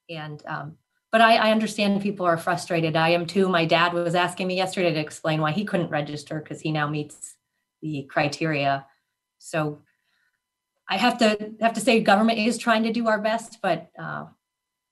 And, 0.09 0.43
um, 0.47 0.79
but 1.13 1.21
I, 1.21 1.37
I 1.37 1.51
understand 1.51 2.01
people 2.01 2.25
are 2.25 2.39
frustrated. 2.39 2.97
I 2.97 3.11
am 3.11 3.27
too. 3.27 3.47
My 3.47 3.67
dad 3.67 3.93
was 3.93 4.15
asking 4.15 4.47
me 4.47 4.57
yesterday 4.57 4.95
to 4.95 4.99
explain 4.99 5.43
why 5.43 5.53
he 5.53 5.67
couldn't 5.67 5.91
register 5.91 6.41
because 6.41 6.63
he 6.63 6.73
now 6.73 6.89
meets 6.89 7.37
the 7.83 8.09
criteria. 8.09 8.87
So 9.37 9.83
I 10.89 10.97
have 10.97 11.19
to 11.19 11.53
have 11.61 11.75
to 11.75 11.81
say 11.81 12.01
government 12.01 12.39
is 12.39 12.57
trying 12.57 12.85
to 12.85 12.93
do 12.95 13.07
our 13.09 13.21
best, 13.21 13.59
but 13.61 13.91
uh, 14.03 14.25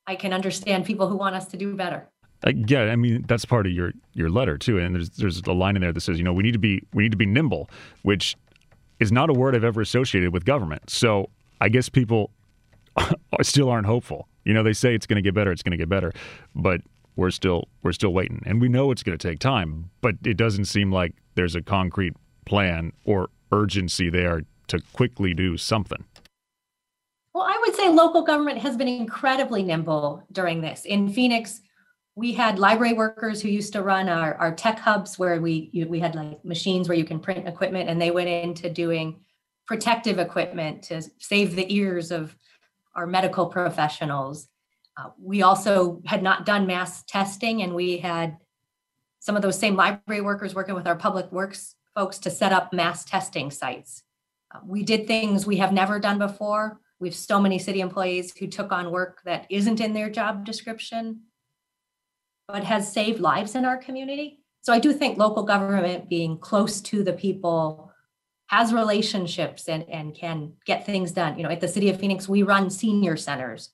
I 0.06 0.16
can 0.16 0.34
understand 0.34 0.84
people 0.84 1.08
who 1.08 1.16
want 1.16 1.34
us 1.34 1.46
to 1.46 1.56
do 1.56 1.76
better. 1.76 2.10
Uh, 2.46 2.52
yeah, 2.66 2.82
I 2.82 2.96
mean 2.96 3.24
that's 3.26 3.46
part 3.46 3.66
of 3.66 3.72
your 3.72 3.92
your 4.12 4.28
letter 4.28 4.58
too, 4.58 4.78
and 4.78 4.94
there's 4.94 5.10
there's 5.10 5.40
a 5.46 5.52
line 5.52 5.76
in 5.76 5.82
there 5.82 5.94
that 5.94 6.00
says 6.02 6.18
you 6.18 6.24
know 6.24 6.34
we 6.34 6.42
need 6.42 6.52
to 6.52 6.58
be 6.58 6.82
we 6.92 7.04
need 7.04 7.12
to 7.12 7.16
be 7.16 7.26
nimble, 7.26 7.70
which 8.02 8.36
is 9.00 9.12
not 9.12 9.30
a 9.30 9.32
word 9.32 9.54
I've 9.54 9.64
ever 9.64 9.80
associated 9.80 10.32
with 10.32 10.44
government. 10.44 10.90
So 10.90 11.30
I 11.60 11.68
guess 11.68 11.88
people 11.88 12.30
still 13.42 13.68
aren't 13.68 13.86
hopeful. 13.86 14.28
You 14.44 14.54
know, 14.54 14.62
they 14.62 14.72
say 14.72 14.94
it's 14.94 15.06
going 15.06 15.16
to 15.16 15.22
get 15.22 15.34
better, 15.34 15.52
it's 15.52 15.62
going 15.62 15.72
to 15.72 15.76
get 15.76 15.88
better, 15.88 16.12
but 16.54 16.80
we're 17.16 17.30
still 17.30 17.68
we're 17.82 17.92
still 17.92 18.12
waiting, 18.12 18.42
and 18.46 18.60
we 18.60 18.68
know 18.68 18.90
it's 18.90 19.02
going 19.02 19.18
to 19.18 19.28
take 19.28 19.40
time. 19.40 19.90
But 20.00 20.14
it 20.24 20.36
doesn't 20.36 20.66
seem 20.66 20.92
like 20.92 21.14
there's 21.34 21.56
a 21.56 21.62
concrete 21.62 22.14
plan 22.46 22.92
or 23.04 23.28
urgency 23.52 24.08
there 24.08 24.42
to 24.68 24.80
quickly 24.92 25.34
do 25.34 25.56
something. 25.56 26.04
Well, 27.34 27.44
I 27.44 27.58
would 27.60 27.74
say 27.74 27.88
local 27.88 28.22
government 28.22 28.58
has 28.58 28.76
been 28.76 28.88
incredibly 28.88 29.62
nimble 29.62 30.22
during 30.32 30.60
this. 30.60 30.84
In 30.84 31.08
Phoenix, 31.08 31.60
we 32.18 32.32
had 32.32 32.58
library 32.58 32.94
workers 32.94 33.40
who 33.40 33.48
used 33.48 33.72
to 33.72 33.80
run 33.80 34.08
our, 34.08 34.34
our 34.34 34.52
tech 34.52 34.80
hubs 34.80 35.20
where 35.20 35.40
we 35.40 35.70
you, 35.72 35.86
we 35.86 36.00
had 36.00 36.16
like 36.16 36.44
machines 36.44 36.88
where 36.88 36.98
you 36.98 37.04
can 37.04 37.20
print 37.20 37.46
equipment 37.46 37.88
and 37.88 38.02
they 38.02 38.10
went 38.10 38.28
into 38.28 38.68
doing 38.68 39.20
protective 39.68 40.18
equipment 40.18 40.82
to 40.82 41.00
save 41.18 41.54
the 41.54 41.72
ears 41.72 42.10
of 42.10 42.34
our 42.96 43.06
medical 43.06 43.46
professionals. 43.46 44.48
Uh, 44.96 45.10
we 45.22 45.42
also 45.42 46.02
had 46.06 46.20
not 46.20 46.44
done 46.44 46.66
mass 46.66 47.04
testing 47.04 47.62
and 47.62 47.72
we 47.72 47.98
had 47.98 48.36
some 49.20 49.36
of 49.36 49.42
those 49.42 49.56
same 49.56 49.76
library 49.76 50.20
workers 50.20 50.56
working 50.56 50.74
with 50.74 50.88
our 50.88 50.96
public 50.96 51.30
works 51.30 51.76
folks 51.94 52.18
to 52.18 52.30
set 52.30 52.52
up 52.52 52.72
mass 52.72 53.04
testing 53.04 53.48
sites. 53.48 54.02
Uh, 54.52 54.58
we 54.66 54.82
did 54.82 55.06
things 55.06 55.46
we 55.46 55.58
have 55.58 55.72
never 55.72 56.00
done 56.00 56.18
before. 56.18 56.80
We 56.98 57.06
have 57.06 57.14
so 57.14 57.40
many 57.40 57.60
city 57.60 57.80
employees 57.80 58.36
who 58.36 58.48
took 58.48 58.72
on 58.72 58.90
work 58.90 59.20
that 59.24 59.46
isn't 59.50 59.80
in 59.80 59.94
their 59.94 60.10
job 60.10 60.44
description 60.44 61.20
but 62.48 62.64
has 62.64 62.90
saved 62.90 63.20
lives 63.20 63.54
in 63.54 63.64
our 63.64 63.76
community. 63.76 64.40
So 64.62 64.72
I 64.72 64.78
do 64.78 64.92
think 64.92 65.18
local 65.18 65.44
government 65.44 66.08
being 66.08 66.38
close 66.38 66.80
to 66.82 67.04
the 67.04 67.12
people 67.12 67.92
has 68.48 68.72
relationships 68.72 69.68
and, 69.68 69.88
and 69.88 70.14
can 70.14 70.54
get 70.64 70.86
things 70.86 71.12
done. 71.12 71.36
You 71.36 71.44
know, 71.44 71.50
at 71.50 71.60
the 71.60 71.68
City 71.68 71.90
of 71.90 72.00
Phoenix, 72.00 72.28
we 72.28 72.42
run 72.42 72.70
senior 72.70 73.16
centers. 73.16 73.70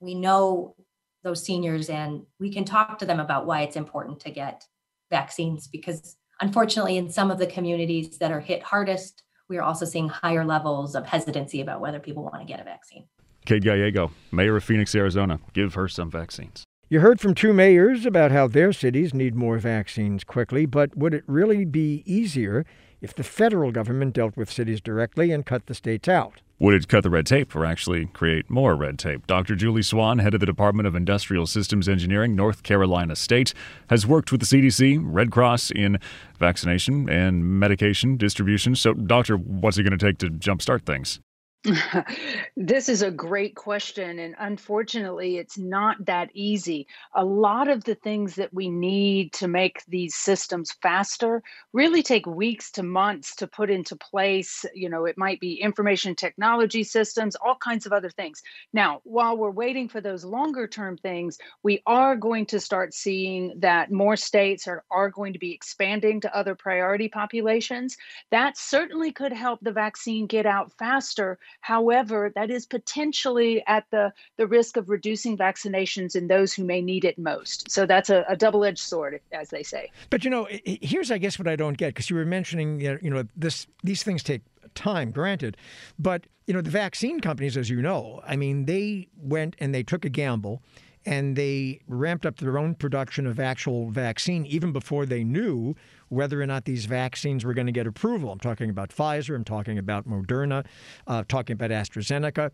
We 0.00 0.14
know 0.14 0.76
those 1.24 1.44
seniors 1.44 1.90
and 1.90 2.22
we 2.38 2.52
can 2.52 2.64
talk 2.64 2.98
to 2.98 3.06
them 3.06 3.18
about 3.18 3.46
why 3.46 3.62
it's 3.62 3.76
important 3.76 4.20
to 4.20 4.30
get 4.30 4.64
vaccines 5.10 5.66
because 5.66 6.16
unfortunately 6.40 6.96
in 6.96 7.10
some 7.10 7.30
of 7.30 7.38
the 7.38 7.46
communities 7.46 8.18
that 8.18 8.30
are 8.30 8.40
hit 8.40 8.62
hardest 8.62 9.22
we 9.48 9.56
are 9.56 9.62
also 9.62 9.86
seeing 9.86 10.08
higher 10.08 10.44
levels 10.44 10.94
of 10.94 11.06
hesitancy 11.06 11.60
about 11.60 11.80
whether 11.80 11.98
people 11.98 12.22
want 12.22 12.40
to 12.40 12.44
get 12.44 12.60
a 12.60 12.64
vaccine 12.64 13.06
Kate 13.46 13.62
Gallego, 13.62 14.10
mayor 14.32 14.56
of 14.56 14.64
Phoenix, 14.64 14.94
Arizona. 14.94 15.38
Give 15.52 15.74
her 15.74 15.86
some 15.86 16.10
vaccines. 16.10 16.64
You 16.94 17.00
heard 17.00 17.18
from 17.18 17.34
two 17.34 17.52
mayors 17.52 18.06
about 18.06 18.30
how 18.30 18.46
their 18.46 18.72
cities 18.72 19.12
need 19.12 19.34
more 19.34 19.58
vaccines 19.58 20.22
quickly, 20.22 20.64
but 20.64 20.96
would 20.96 21.12
it 21.12 21.24
really 21.26 21.64
be 21.64 22.04
easier 22.06 22.64
if 23.00 23.12
the 23.12 23.24
federal 23.24 23.72
government 23.72 24.14
dealt 24.14 24.36
with 24.36 24.48
cities 24.48 24.80
directly 24.80 25.32
and 25.32 25.44
cut 25.44 25.66
the 25.66 25.74
states 25.74 26.06
out? 26.08 26.40
Would 26.60 26.72
it 26.72 26.86
cut 26.86 27.02
the 27.02 27.10
red 27.10 27.26
tape 27.26 27.56
or 27.56 27.66
actually 27.66 28.06
create 28.06 28.48
more 28.48 28.76
red 28.76 29.00
tape? 29.00 29.26
Dr. 29.26 29.56
Julie 29.56 29.82
Swann, 29.82 30.20
head 30.20 30.34
of 30.34 30.40
the 30.40 30.46
Department 30.46 30.86
of 30.86 30.94
Industrial 30.94 31.48
Systems 31.48 31.88
Engineering, 31.88 32.36
North 32.36 32.62
Carolina 32.62 33.16
State, 33.16 33.54
has 33.90 34.06
worked 34.06 34.30
with 34.30 34.40
the 34.40 34.46
CDC, 34.46 35.00
Red 35.02 35.32
Cross 35.32 35.72
in 35.72 35.98
vaccination 36.38 37.10
and 37.10 37.44
medication 37.58 38.16
distribution. 38.16 38.76
So, 38.76 38.94
Doctor, 38.94 39.36
what's 39.36 39.78
it 39.78 39.82
going 39.82 39.98
to 39.98 40.06
take 40.06 40.18
to 40.18 40.30
jumpstart 40.30 40.82
things? 40.82 41.18
this 42.56 42.88
is 42.90 43.00
a 43.00 43.10
great 43.10 43.54
question. 43.54 44.18
And 44.18 44.34
unfortunately, 44.38 45.38
it's 45.38 45.56
not 45.56 46.04
that 46.04 46.28
easy. 46.34 46.86
A 47.14 47.24
lot 47.24 47.68
of 47.68 47.84
the 47.84 47.94
things 47.94 48.34
that 48.34 48.52
we 48.52 48.68
need 48.68 49.32
to 49.34 49.48
make 49.48 49.82
these 49.88 50.14
systems 50.14 50.72
faster 50.82 51.42
really 51.72 52.02
take 52.02 52.26
weeks 52.26 52.70
to 52.72 52.82
months 52.82 53.34
to 53.36 53.46
put 53.46 53.70
into 53.70 53.96
place. 53.96 54.66
You 54.74 54.90
know, 54.90 55.06
it 55.06 55.16
might 55.16 55.40
be 55.40 55.54
information 55.54 56.14
technology 56.14 56.84
systems, 56.84 57.34
all 57.36 57.56
kinds 57.56 57.86
of 57.86 57.92
other 57.92 58.10
things. 58.10 58.42
Now, 58.74 59.00
while 59.04 59.36
we're 59.36 59.50
waiting 59.50 59.88
for 59.88 60.02
those 60.02 60.24
longer 60.24 60.66
term 60.66 60.98
things, 60.98 61.38
we 61.62 61.82
are 61.86 62.14
going 62.14 62.44
to 62.46 62.60
start 62.60 62.92
seeing 62.92 63.54
that 63.60 63.90
more 63.90 64.16
states 64.16 64.68
are, 64.68 64.84
are 64.90 65.08
going 65.08 65.32
to 65.32 65.38
be 65.38 65.52
expanding 65.52 66.20
to 66.20 66.36
other 66.36 66.54
priority 66.54 67.08
populations. 67.08 67.96
That 68.30 68.58
certainly 68.58 69.12
could 69.12 69.32
help 69.32 69.60
the 69.62 69.72
vaccine 69.72 70.26
get 70.26 70.44
out 70.44 70.70
faster 70.78 71.38
However, 71.60 72.32
that 72.34 72.50
is 72.50 72.66
potentially 72.66 73.62
at 73.66 73.84
the, 73.90 74.12
the 74.36 74.46
risk 74.46 74.76
of 74.76 74.88
reducing 74.88 75.36
vaccinations 75.36 76.16
in 76.16 76.28
those 76.28 76.52
who 76.52 76.64
may 76.64 76.80
need 76.80 77.04
it 77.04 77.18
most. 77.18 77.70
So 77.70 77.86
that's 77.86 78.10
a, 78.10 78.24
a 78.28 78.36
double 78.36 78.64
edged 78.64 78.78
sword, 78.78 79.20
as 79.32 79.50
they 79.50 79.62
say. 79.62 79.90
But 80.10 80.24
you 80.24 80.30
know, 80.30 80.46
here's 80.64 81.10
I 81.10 81.18
guess 81.18 81.38
what 81.38 81.48
I 81.48 81.56
don't 81.56 81.76
get 81.76 81.88
because 81.88 82.10
you 82.10 82.16
were 82.16 82.24
mentioning 82.24 82.80
you 82.80 83.10
know 83.10 83.24
this 83.36 83.66
these 83.82 84.02
things 84.02 84.22
take 84.22 84.42
time, 84.74 85.10
granted, 85.10 85.56
but 85.98 86.26
you 86.46 86.54
know 86.54 86.60
the 86.60 86.70
vaccine 86.70 87.20
companies, 87.20 87.56
as 87.56 87.70
you 87.70 87.80
know, 87.80 88.20
I 88.26 88.36
mean 88.36 88.66
they 88.66 89.08
went 89.16 89.56
and 89.58 89.74
they 89.74 89.82
took 89.82 90.04
a 90.04 90.08
gamble 90.08 90.62
and 91.06 91.36
they 91.36 91.80
ramped 91.86 92.24
up 92.24 92.38
their 92.38 92.58
own 92.58 92.74
production 92.74 93.26
of 93.26 93.38
actual 93.38 93.90
vaccine 93.90 94.46
even 94.46 94.72
before 94.72 95.04
they 95.06 95.22
knew 95.22 95.74
whether 96.14 96.40
or 96.40 96.46
not 96.46 96.64
these 96.64 96.86
vaccines 96.86 97.44
were 97.44 97.54
going 97.54 97.66
to 97.66 97.72
get 97.72 97.86
approval. 97.86 98.30
I'm 98.30 98.38
talking 98.38 98.70
about 98.70 98.90
Pfizer, 98.90 99.34
I'm 99.34 99.44
talking 99.44 99.78
about 99.78 100.08
Moderna, 100.08 100.64
uh, 101.06 101.24
talking 101.28 101.54
about 101.54 101.70
AstraZeneca. 101.70 102.50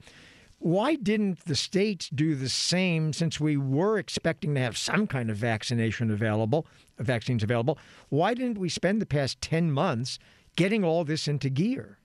Why 0.59 0.95
didn't 0.95 1.47
the 1.47 1.55
states 1.55 2.11
do 2.11 2.35
the 2.35 2.51
same 2.51 3.15
since 3.15 3.41
we 3.41 3.57
were 3.57 3.99
expecting 3.99 4.55
to 4.55 4.61
have 4.61 4.77
some 4.77 5.07
kind 5.07 5.31
of 5.31 5.37
vaccination 5.37 6.11
available, 6.11 6.67
vaccines 6.99 7.43
available? 7.43 7.79
Why 8.11 8.35
didn't 8.35 8.59
we 8.59 8.69
spend 8.69 9.01
the 9.01 9.07
past 9.07 9.41
10 9.41 9.73
months 9.73 10.19
getting 10.57 10.85
all 10.85 11.05
this 11.05 11.27
into 11.29 11.49
gear? 11.49 12.00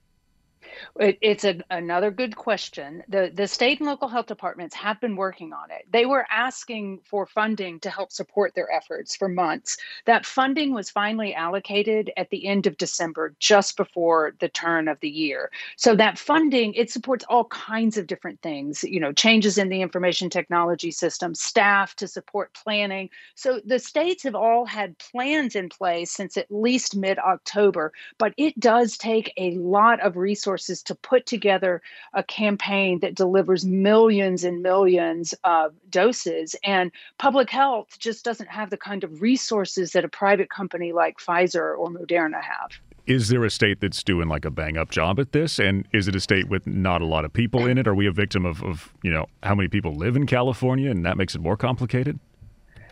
It, 0.98 1.18
it's 1.20 1.44
a, 1.44 1.60
another 1.70 2.10
good 2.10 2.36
question. 2.36 3.02
The 3.08 3.30
the 3.34 3.48
state 3.48 3.80
and 3.80 3.88
local 3.88 4.08
health 4.08 4.26
departments 4.26 4.74
have 4.74 5.00
been 5.00 5.16
working 5.16 5.52
on 5.52 5.70
it. 5.70 5.86
They 5.90 6.06
were 6.06 6.26
asking 6.30 7.00
for 7.04 7.26
funding 7.26 7.80
to 7.80 7.90
help 7.90 8.12
support 8.12 8.54
their 8.54 8.70
efforts 8.70 9.16
for 9.16 9.28
months. 9.28 9.76
That 10.04 10.26
funding 10.26 10.74
was 10.74 10.90
finally 10.90 11.34
allocated 11.34 12.12
at 12.16 12.30
the 12.30 12.46
end 12.46 12.66
of 12.66 12.76
December, 12.76 13.34
just 13.38 13.76
before 13.76 14.34
the 14.40 14.48
turn 14.48 14.88
of 14.88 15.00
the 15.00 15.08
year. 15.08 15.50
So 15.76 15.94
that 15.96 16.18
funding 16.18 16.74
it 16.74 16.90
supports 16.90 17.24
all 17.28 17.44
kinds 17.46 17.96
of 17.96 18.06
different 18.06 18.40
things. 18.42 18.84
You 18.84 19.00
know, 19.00 19.12
changes 19.12 19.58
in 19.58 19.68
the 19.68 19.82
information 19.82 20.30
technology 20.30 20.90
system, 20.90 21.34
staff 21.34 21.94
to 21.96 22.08
support 22.08 22.54
planning. 22.54 23.10
So 23.34 23.60
the 23.64 23.78
states 23.78 24.22
have 24.24 24.34
all 24.34 24.64
had 24.66 24.98
plans 24.98 25.54
in 25.56 25.68
place 25.68 26.10
since 26.10 26.36
at 26.36 26.50
least 26.50 26.96
mid 26.96 27.18
October, 27.18 27.92
but 28.18 28.34
it 28.36 28.58
does 28.58 28.96
take 28.96 29.32
a 29.36 29.52
lot 29.56 30.00
of 30.00 30.16
resources 30.16 30.65
resources 30.66 30.82
to 30.84 30.94
put 30.94 31.26
together 31.26 31.82
a 32.14 32.22
campaign 32.22 33.00
that 33.00 33.14
delivers 33.14 33.64
millions 33.64 34.44
and 34.44 34.62
millions 34.62 35.34
of 35.44 35.74
doses. 35.90 36.56
And 36.64 36.90
public 37.18 37.50
health 37.50 37.98
just 37.98 38.24
doesn't 38.24 38.48
have 38.48 38.70
the 38.70 38.76
kind 38.76 39.04
of 39.04 39.22
resources 39.22 39.92
that 39.92 40.04
a 40.04 40.08
private 40.08 40.50
company 40.50 40.92
like 40.92 41.18
Pfizer 41.18 41.76
or 41.78 41.90
Moderna 41.90 42.42
have. 42.42 42.70
Is 43.06 43.28
there 43.28 43.44
a 43.44 43.50
state 43.50 43.80
that's 43.80 44.02
doing 44.02 44.28
like 44.28 44.44
a 44.44 44.50
bang 44.50 44.76
up 44.76 44.90
job 44.90 45.20
at 45.20 45.30
this? 45.30 45.60
And 45.60 45.86
is 45.92 46.08
it 46.08 46.16
a 46.16 46.20
state 46.20 46.48
with 46.48 46.66
not 46.66 47.02
a 47.02 47.06
lot 47.06 47.24
of 47.24 47.32
people 47.32 47.66
in 47.66 47.78
it? 47.78 47.86
Are 47.86 47.94
we 47.94 48.08
a 48.08 48.12
victim 48.12 48.44
of, 48.44 48.64
of 48.64 48.92
you 49.04 49.12
know, 49.12 49.26
how 49.44 49.54
many 49.54 49.68
people 49.68 49.94
live 49.94 50.16
in 50.16 50.26
California 50.26 50.90
and 50.90 51.06
that 51.06 51.16
makes 51.16 51.36
it 51.36 51.40
more 51.40 51.56
complicated? 51.56 52.18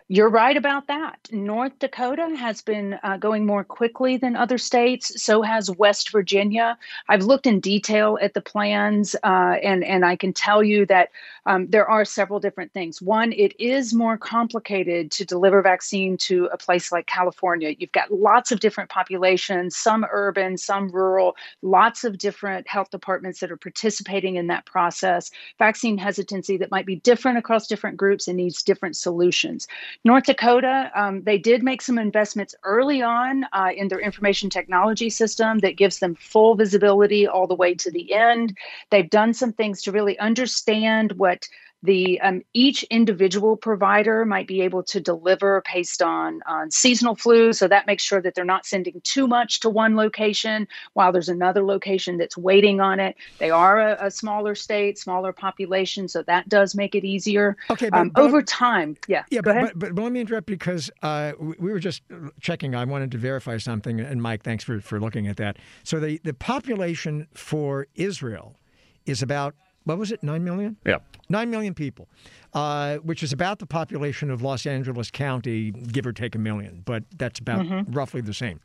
You're 0.09 0.29
right 0.29 0.57
about 0.57 0.89
that. 0.89 1.29
North 1.33 1.79
Dakota 1.79 2.37
has 2.37 2.61
been 2.61 2.99
uh, 3.03 3.17
going 3.17 3.47
more 3.47 3.65
quickly 3.65 4.19
than 4.19 4.37
other 4.37 4.59
states. 4.59 5.23
So 5.23 5.41
has 5.41 5.71
West 5.71 6.13
Virginia. 6.13 6.77
I've 7.09 7.23
looked 7.23 7.47
in 7.47 7.59
detail 7.59 8.19
at 8.21 8.35
the 8.35 8.43
plans, 8.43 9.17
uh, 9.25 9.57
and 9.63 9.83
and 9.83 10.05
I 10.05 10.17
can 10.17 10.35
tell 10.35 10.63
you 10.63 10.85
that 10.87 11.09
um, 11.47 11.67
there 11.69 11.89
are 11.89 12.05
several 12.05 12.41
different 12.41 12.73
things. 12.73 13.03
One, 13.03 13.33
it 13.33 13.55
is 13.61 13.93
more 13.93 14.17
complicated 14.17 15.11
to 15.13 15.25
deliver 15.25 15.63
vaccine 15.63 16.17
to 16.19 16.49
a 16.53 16.57
place 16.57 16.91
like 16.91 17.07
California. 17.07 17.75
You've 17.79 17.93
got 17.93 18.13
lots 18.13 18.53
of 18.53 18.61
different 18.61 18.91
populations, 18.91 19.77
some 19.77 20.07
urban, 20.11 20.57
some 20.57 20.89
rural, 20.89 21.37
lots 21.63 22.05
of 22.05 22.19
different 22.19 22.69
health 22.69 22.91
departments 22.91 23.41
that 23.41 23.51
are 23.51 23.57
participating 23.57 24.37
in 24.37 24.47
that 24.49 24.67
process. 24.67 25.31
Vaccine 25.59 25.99
hesitancy 25.99 26.57
that 26.57 26.71
might 26.71 26.87
be 26.87 26.97
different 26.97 27.39
across 27.39 27.67
different 27.67 27.97
groups 27.97 28.29
and 28.29 28.37
needs 28.37 28.63
different 28.63 28.97
solutions. 28.97 29.69
North 30.05 30.25
Dakota, 30.25 30.91
um, 30.95 31.23
they 31.23 31.39
did 31.39 31.63
make 31.63 31.83
some 31.83 31.99
investments 31.99 32.55
early 32.65 33.03
on 33.03 33.45
uh, 33.53 33.71
in 33.75 33.89
their 33.89 34.01
information 34.01 34.51
technology 34.51 35.11
system 35.11 35.59
that 35.59 35.77
gives 35.77 35.99
them 35.99 36.15
full 36.15 36.55
visibility 36.55 37.27
all 37.27 37.47
the 37.47 37.55
way 37.55 37.75
to 37.75 37.91
the 37.91 38.13
end. 38.13 38.57
They've 38.91 39.09
done 39.09 39.35
some 39.35 39.53
things 39.53 39.83
to 39.83 39.93
really 39.93 40.19
understand 40.19 41.13
what 41.35 41.49
the 41.85 42.19
um, 42.23 42.41
each 42.55 42.83
individual 42.85 43.59
provider 43.59 44.25
might 44.25 44.49
be 44.49 44.63
able 44.63 44.83
to 44.83 45.01
deliver 45.01 45.63
based 45.71 46.01
on, 46.01 46.41
on 46.47 46.71
seasonal 46.71 47.15
flu. 47.15 47.53
So 47.53 47.69
that 47.69 47.87
makes 47.87 48.03
sure 48.03 48.23
that 48.23 48.35
they're 48.35 48.43
not 48.43 48.65
sending 48.65 49.03
too 49.05 49.27
much 49.27 49.61
to 49.61 49.69
one 49.69 49.95
location 49.95 50.67
while 50.95 51.13
there's 51.13 51.29
another 51.29 51.63
location 51.63 52.17
that's 52.17 52.39
waiting 52.39 52.81
on 52.81 53.01
it. 53.01 53.17
They 53.39 53.51
are 53.51 53.79
a, 53.81 54.07
a 54.07 54.11
smaller 54.11 54.55
state 54.55 54.99
smaller 54.99 55.35
population 55.35 56.09
so 56.09 56.23
that 56.23 56.49
does 56.49 56.75
make 56.75 56.95
it 56.95 57.05
easier. 57.05 57.55
Okay 57.69 57.91
but, 57.91 57.99
um, 57.99 58.09
but, 58.09 58.23
over 58.23 58.41
time 58.41 58.97
yeah 59.07 59.25
yeah 59.29 59.43
but, 59.43 59.79
but, 59.79 59.95
but, 59.95 60.03
let 60.03 60.13
me 60.13 60.21
interrupt 60.21 60.47
because 60.47 60.91
uh, 61.03 61.33
we, 61.39 61.55
we 61.59 61.71
were 61.71 61.79
just 61.79 62.01
checking. 62.41 62.75
I 62.75 62.85
wanted 62.85 63.11
to 63.13 63.19
verify 63.19 63.59
something. 63.59 64.01
And 64.01 64.23
mike 64.23 64.43
thanks 64.43 64.65
for, 64.65 64.81
for 64.81 64.99
looking 64.99 65.27
at 65.27 65.37
that. 65.37 65.59
So 65.83 66.01
the, 66.01 66.19
the 66.25 66.33
population 66.33 67.29
for 67.35 67.89
israel 67.95 68.57
is 69.05 69.21
about 69.21 69.55
what 69.85 69.99
was 69.99 70.13
it, 70.13 70.23
9 70.23 70.43
million? 70.43 70.77
Yeah. 70.85 70.99
9 71.29 71.51
million 71.51 71.75
people, 71.75 72.09
uh, 72.53 72.97
which 72.97 73.23
is 73.23 73.33
about 73.33 73.59
the 73.59 73.67
population 73.67 74.31
of 74.31 74.43
Los 74.43 74.67
Angeles 74.67 75.11
County, 75.11 75.71
give 75.71 76.07
or 76.07 76.13
take 76.13 76.35
a 76.35 76.39
million, 76.39 76.83
but 76.85 77.05
that's 77.17 77.39
about 77.39 77.65
mm-hmm. 77.65 77.93
roughly 77.93 78.21
the 78.21 78.35
same. 78.35 78.61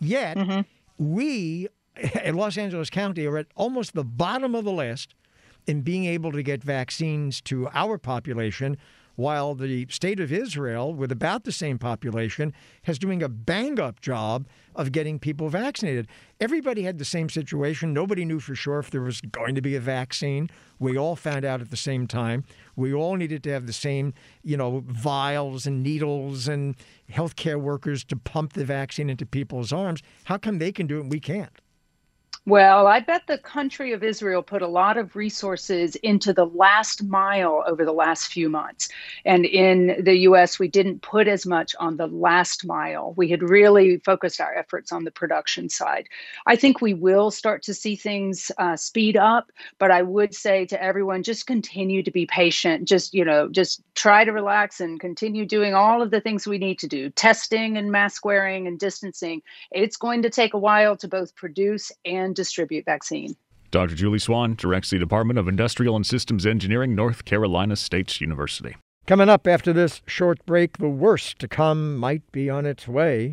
Yet, 0.00 0.36
mm-hmm. 0.36 0.60
we 0.98 1.68
in 2.24 2.34
Los 2.36 2.56
Angeles 2.56 2.90
County 2.90 3.26
are 3.26 3.38
at 3.38 3.46
almost 3.54 3.94
the 3.94 4.04
bottom 4.04 4.54
of 4.54 4.64
the 4.64 4.72
list 4.72 5.14
in 5.66 5.82
being 5.82 6.06
able 6.06 6.32
to 6.32 6.42
get 6.42 6.62
vaccines 6.62 7.40
to 7.42 7.68
our 7.68 7.98
population 7.98 8.76
while 9.20 9.54
the 9.54 9.86
state 9.90 10.18
of 10.18 10.32
Israel, 10.32 10.94
with 10.94 11.12
about 11.12 11.44
the 11.44 11.52
same 11.52 11.78
population, 11.78 12.54
has 12.84 12.98
doing 12.98 13.22
a 13.22 13.28
bang 13.28 13.78
up 13.78 14.00
job 14.00 14.46
of 14.74 14.92
getting 14.92 15.18
people 15.18 15.50
vaccinated. 15.50 16.08
Everybody 16.40 16.82
had 16.82 16.98
the 16.98 17.04
same 17.04 17.28
situation. 17.28 17.92
Nobody 17.92 18.24
knew 18.24 18.40
for 18.40 18.54
sure 18.54 18.78
if 18.78 18.90
there 18.90 19.02
was 19.02 19.20
going 19.20 19.54
to 19.54 19.60
be 19.60 19.76
a 19.76 19.80
vaccine. 19.80 20.48
We 20.78 20.96
all 20.96 21.16
found 21.16 21.44
out 21.44 21.60
at 21.60 21.70
the 21.70 21.76
same 21.76 22.06
time. 22.06 22.44
We 22.76 22.94
all 22.94 23.16
needed 23.16 23.42
to 23.44 23.52
have 23.52 23.66
the 23.66 23.74
same, 23.74 24.14
you 24.42 24.56
know, 24.56 24.82
vials 24.86 25.66
and 25.66 25.82
needles 25.82 26.48
and 26.48 26.74
healthcare 27.12 27.60
workers 27.60 28.04
to 28.04 28.16
pump 28.16 28.54
the 28.54 28.64
vaccine 28.64 29.10
into 29.10 29.26
people's 29.26 29.70
arms. 29.70 30.02
How 30.24 30.38
come 30.38 30.58
they 30.58 30.72
can 30.72 30.86
do 30.86 30.96
it 30.96 31.02
and 31.02 31.12
we 31.12 31.20
can't? 31.20 31.52
Well, 32.46 32.86
I 32.86 33.00
bet 33.00 33.26
the 33.26 33.36
country 33.36 33.92
of 33.92 34.02
Israel 34.02 34.42
put 34.42 34.62
a 34.62 34.66
lot 34.66 34.96
of 34.96 35.14
resources 35.14 35.94
into 35.96 36.32
the 36.32 36.46
last 36.46 37.04
mile 37.04 37.62
over 37.66 37.84
the 37.84 37.92
last 37.92 38.28
few 38.32 38.48
months. 38.48 38.88
And 39.26 39.44
in 39.44 40.02
the 40.02 40.20
US, 40.20 40.58
we 40.58 40.66
didn't 40.66 41.02
put 41.02 41.28
as 41.28 41.44
much 41.44 41.76
on 41.78 41.98
the 41.98 42.06
last 42.06 42.64
mile. 42.64 43.12
We 43.14 43.28
had 43.28 43.42
really 43.42 43.98
focused 43.98 44.40
our 44.40 44.54
efforts 44.54 44.90
on 44.90 45.04
the 45.04 45.10
production 45.10 45.68
side. 45.68 46.06
I 46.46 46.56
think 46.56 46.80
we 46.80 46.94
will 46.94 47.30
start 47.30 47.62
to 47.64 47.74
see 47.74 47.94
things 47.94 48.50
uh, 48.56 48.74
speed 48.74 49.18
up, 49.18 49.52
but 49.78 49.90
I 49.90 50.00
would 50.00 50.34
say 50.34 50.64
to 50.66 50.82
everyone 50.82 51.22
just 51.22 51.46
continue 51.46 52.02
to 52.02 52.10
be 52.10 52.24
patient. 52.24 52.88
Just, 52.88 53.12
you 53.12 53.24
know, 53.24 53.50
just 53.50 53.82
try 53.94 54.24
to 54.24 54.32
relax 54.32 54.80
and 54.80 54.98
continue 54.98 55.44
doing 55.44 55.74
all 55.74 56.00
of 56.00 56.10
the 56.10 56.22
things 56.22 56.46
we 56.46 56.56
need 56.56 56.78
to 56.78 56.88
do 56.88 57.10
testing 57.10 57.76
and 57.76 57.92
mask 57.92 58.24
wearing 58.24 58.66
and 58.66 58.78
distancing. 58.78 59.42
It's 59.70 59.98
going 59.98 60.22
to 60.22 60.30
take 60.30 60.54
a 60.54 60.58
while 60.58 60.96
to 60.96 61.06
both 61.06 61.36
produce 61.36 61.92
and 62.06 62.29
distribute 62.32 62.84
vaccine. 62.84 63.36
Dr. 63.70 63.94
Julie 63.94 64.18
Swann 64.18 64.54
directs 64.56 64.90
the 64.90 64.98
Department 64.98 65.38
of 65.38 65.46
Industrial 65.46 65.94
and 65.94 66.04
Systems 66.04 66.44
Engineering, 66.44 66.94
North 66.94 67.24
Carolina 67.24 67.76
State 67.76 68.20
University. 68.20 68.76
Coming 69.06 69.28
up 69.28 69.46
after 69.46 69.72
this 69.72 70.02
short 70.06 70.44
break, 70.44 70.78
the 70.78 70.88
worst 70.88 71.38
to 71.38 71.48
come 71.48 71.96
might 71.96 72.22
be 72.32 72.50
on 72.50 72.66
its 72.66 72.88
way. 72.88 73.32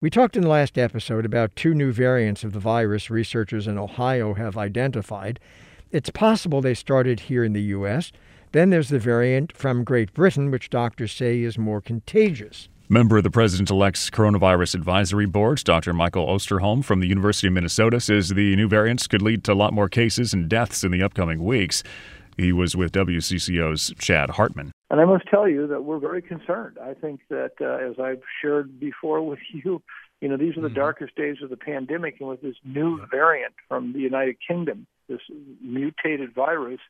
We 0.00 0.10
talked 0.10 0.36
in 0.36 0.42
the 0.42 0.48
last 0.48 0.76
episode 0.76 1.24
about 1.24 1.56
two 1.56 1.74
new 1.74 1.90
variants 1.92 2.44
of 2.44 2.52
the 2.52 2.60
virus 2.60 3.08
researchers 3.08 3.66
in 3.66 3.78
Ohio 3.78 4.34
have 4.34 4.58
identified. 4.58 5.40
It's 5.90 6.10
possible 6.10 6.60
they 6.60 6.74
started 6.74 7.20
here 7.20 7.44
in 7.44 7.52
the 7.52 7.62
U.S. 7.62 8.12
Then 8.52 8.70
there's 8.70 8.90
the 8.90 8.98
variant 8.98 9.56
from 9.56 9.82
Great 9.82 10.12
Britain, 10.12 10.50
which 10.50 10.70
doctors 10.70 11.12
say 11.12 11.40
is 11.40 11.56
more 11.56 11.80
contagious. 11.80 12.68
Member 12.90 13.16
of 13.16 13.24
the 13.24 13.30
President 13.30 13.70
elect's 13.70 14.10
Coronavirus 14.10 14.74
Advisory 14.74 15.24
Board, 15.24 15.62
Dr. 15.64 15.94
Michael 15.94 16.26
Osterholm 16.26 16.84
from 16.84 17.00
the 17.00 17.06
University 17.06 17.46
of 17.46 17.54
Minnesota, 17.54 17.98
says 17.98 18.28
the 18.28 18.54
new 18.56 18.68
variants 18.68 19.06
could 19.06 19.22
lead 19.22 19.42
to 19.44 19.52
a 19.52 19.54
lot 19.54 19.72
more 19.72 19.88
cases 19.88 20.34
and 20.34 20.50
deaths 20.50 20.84
in 20.84 20.90
the 20.90 21.02
upcoming 21.02 21.42
weeks. 21.42 21.82
He 22.36 22.52
was 22.52 22.76
with 22.76 22.92
WCCO's 22.92 23.94
Chad 23.98 24.30
Hartman. 24.30 24.70
And 24.90 25.00
I 25.00 25.06
must 25.06 25.26
tell 25.28 25.48
you 25.48 25.66
that 25.68 25.84
we're 25.84 25.98
very 25.98 26.20
concerned. 26.20 26.76
I 26.78 26.92
think 26.92 27.20
that, 27.30 27.52
uh, 27.58 27.90
as 27.90 27.98
I've 27.98 28.20
shared 28.42 28.78
before 28.78 29.22
with 29.22 29.38
you, 29.54 29.80
you 30.20 30.28
know, 30.28 30.36
these 30.36 30.54
are 30.58 30.60
the 30.60 30.68
mm-hmm. 30.68 30.76
darkest 30.76 31.16
days 31.16 31.38
of 31.42 31.48
the 31.48 31.56
pandemic, 31.56 32.16
and 32.20 32.28
with 32.28 32.42
this 32.42 32.56
new 32.64 33.00
variant 33.10 33.54
from 33.66 33.94
the 33.94 34.00
United 34.00 34.36
Kingdom, 34.46 34.86
this 35.08 35.20
mutated 35.62 36.34
virus, 36.34 36.80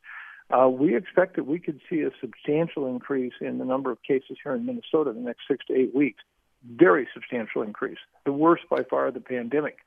uh, 0.50 0.68
we 0.68 0.96
expect 0.96 1.36
that 1.36 1.46
we 1.46 1.58
could 1.58 1.80
see 1.88 2.00
a 2.02 2.10
substantial 2.20 2.86
increase 2.86 3.32
in 3.40 3.58
the 3.58 3.64
number 3.64 3.90
of 3.90 4.02
cases 4.02 4.36
here 4.42 4.54
in 4.54 4.66
Minnesota 4.66 5.10
in 5.10 5.16
the 5.16 5.22
next 5.22 5.42
six 5.48 5.64
to 5.66 5.74
eight 5.74 5.94
weeks. 5.94 6.22
Very 6.64 7.08
substantial 7.12 7.62
increase, 7.62 7.98
the 8.24 8.32
worst 8.32 8.64
by 8.70 8.82
far 8.88 9.06
of 9.06 9.14
the 9.14 9.20
pandemic. 9.20 9.78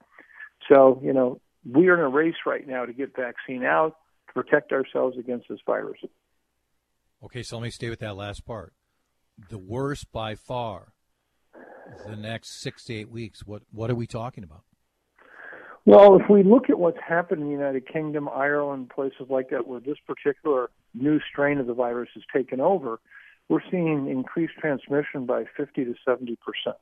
So, 0.72 1.00
you 1.04 1.14
know, 1.14 1.40
we 1.70 1.88
are 1.88 1.96
in 1.96 2.02
a 2.02 2.10
race 2.10 2.36
right 2.46 2.68
now 2.68 2.86
to 2.86 2.94
get 2.94 3.16
vaccine 3.16 3.64
out 3.64 3.98
to 4.28 4.34
protect 4.34 4.72
ourselves 4.72 5.18
against 5.18 5.48
this 5.50 5.60
virus. 5.66 6.00
Okay, 7.24 7.42
so 7.44 7.58
let 7.58 7.64
me 7.64 7.72
stay 7.72 7.90
with 7.90 8.00
that 8.00 8.16
last 8.16 8.46
part. 8.46 8.74
The 9.50 9.58
worst 9.58 10.12
by 10.12 10.36
far, 10.36 10.94
the 12.06 12.16
next 12.16 12.62
six 12.62 12.84
to 12.86 12.94
eight 12.94 13.10
weeks. 13.10 13.46
What 13.46 13.64
what 13.72 13.90
are 13.90 13.96
we 13.96 14.08
talking 14.08 14.44
about? 14.44 14.64
Well, 15.88 16.20
if 16.20 16.29
we 16.29 16.44
look 16.44 16.70
at 16.70 16.77
what's 16.77 17.00
happened 17.00 17.44
in 17.44 17.48
the 17.48 17.53
United 17.53 17.88
Kingdom, 17.88 18.27
Ireland, 18.27 18.89
places 18.94 19.27
like 19.29 19.51
that, 19.51 19.67
where 19.67 19.79
this 19.79 19.96
particular 20.06 20.70
new 20.94 21.22
strain 21.32 21.60
of 21.60 21.67
the 21.67 21.74
virus 21.74 22.10
has 22.15 22.24
taken 22.36 22.60
over, 22.60 23.00
we're 23.48 23.62
seeing 23.72 24.10
increased 24.10 24.56
transmission 24.60 25.25
by 25.25 25.46
50 25.56 25.86
to 25.86 25.96
70 26.03 26.38
percent, 26.46 26.75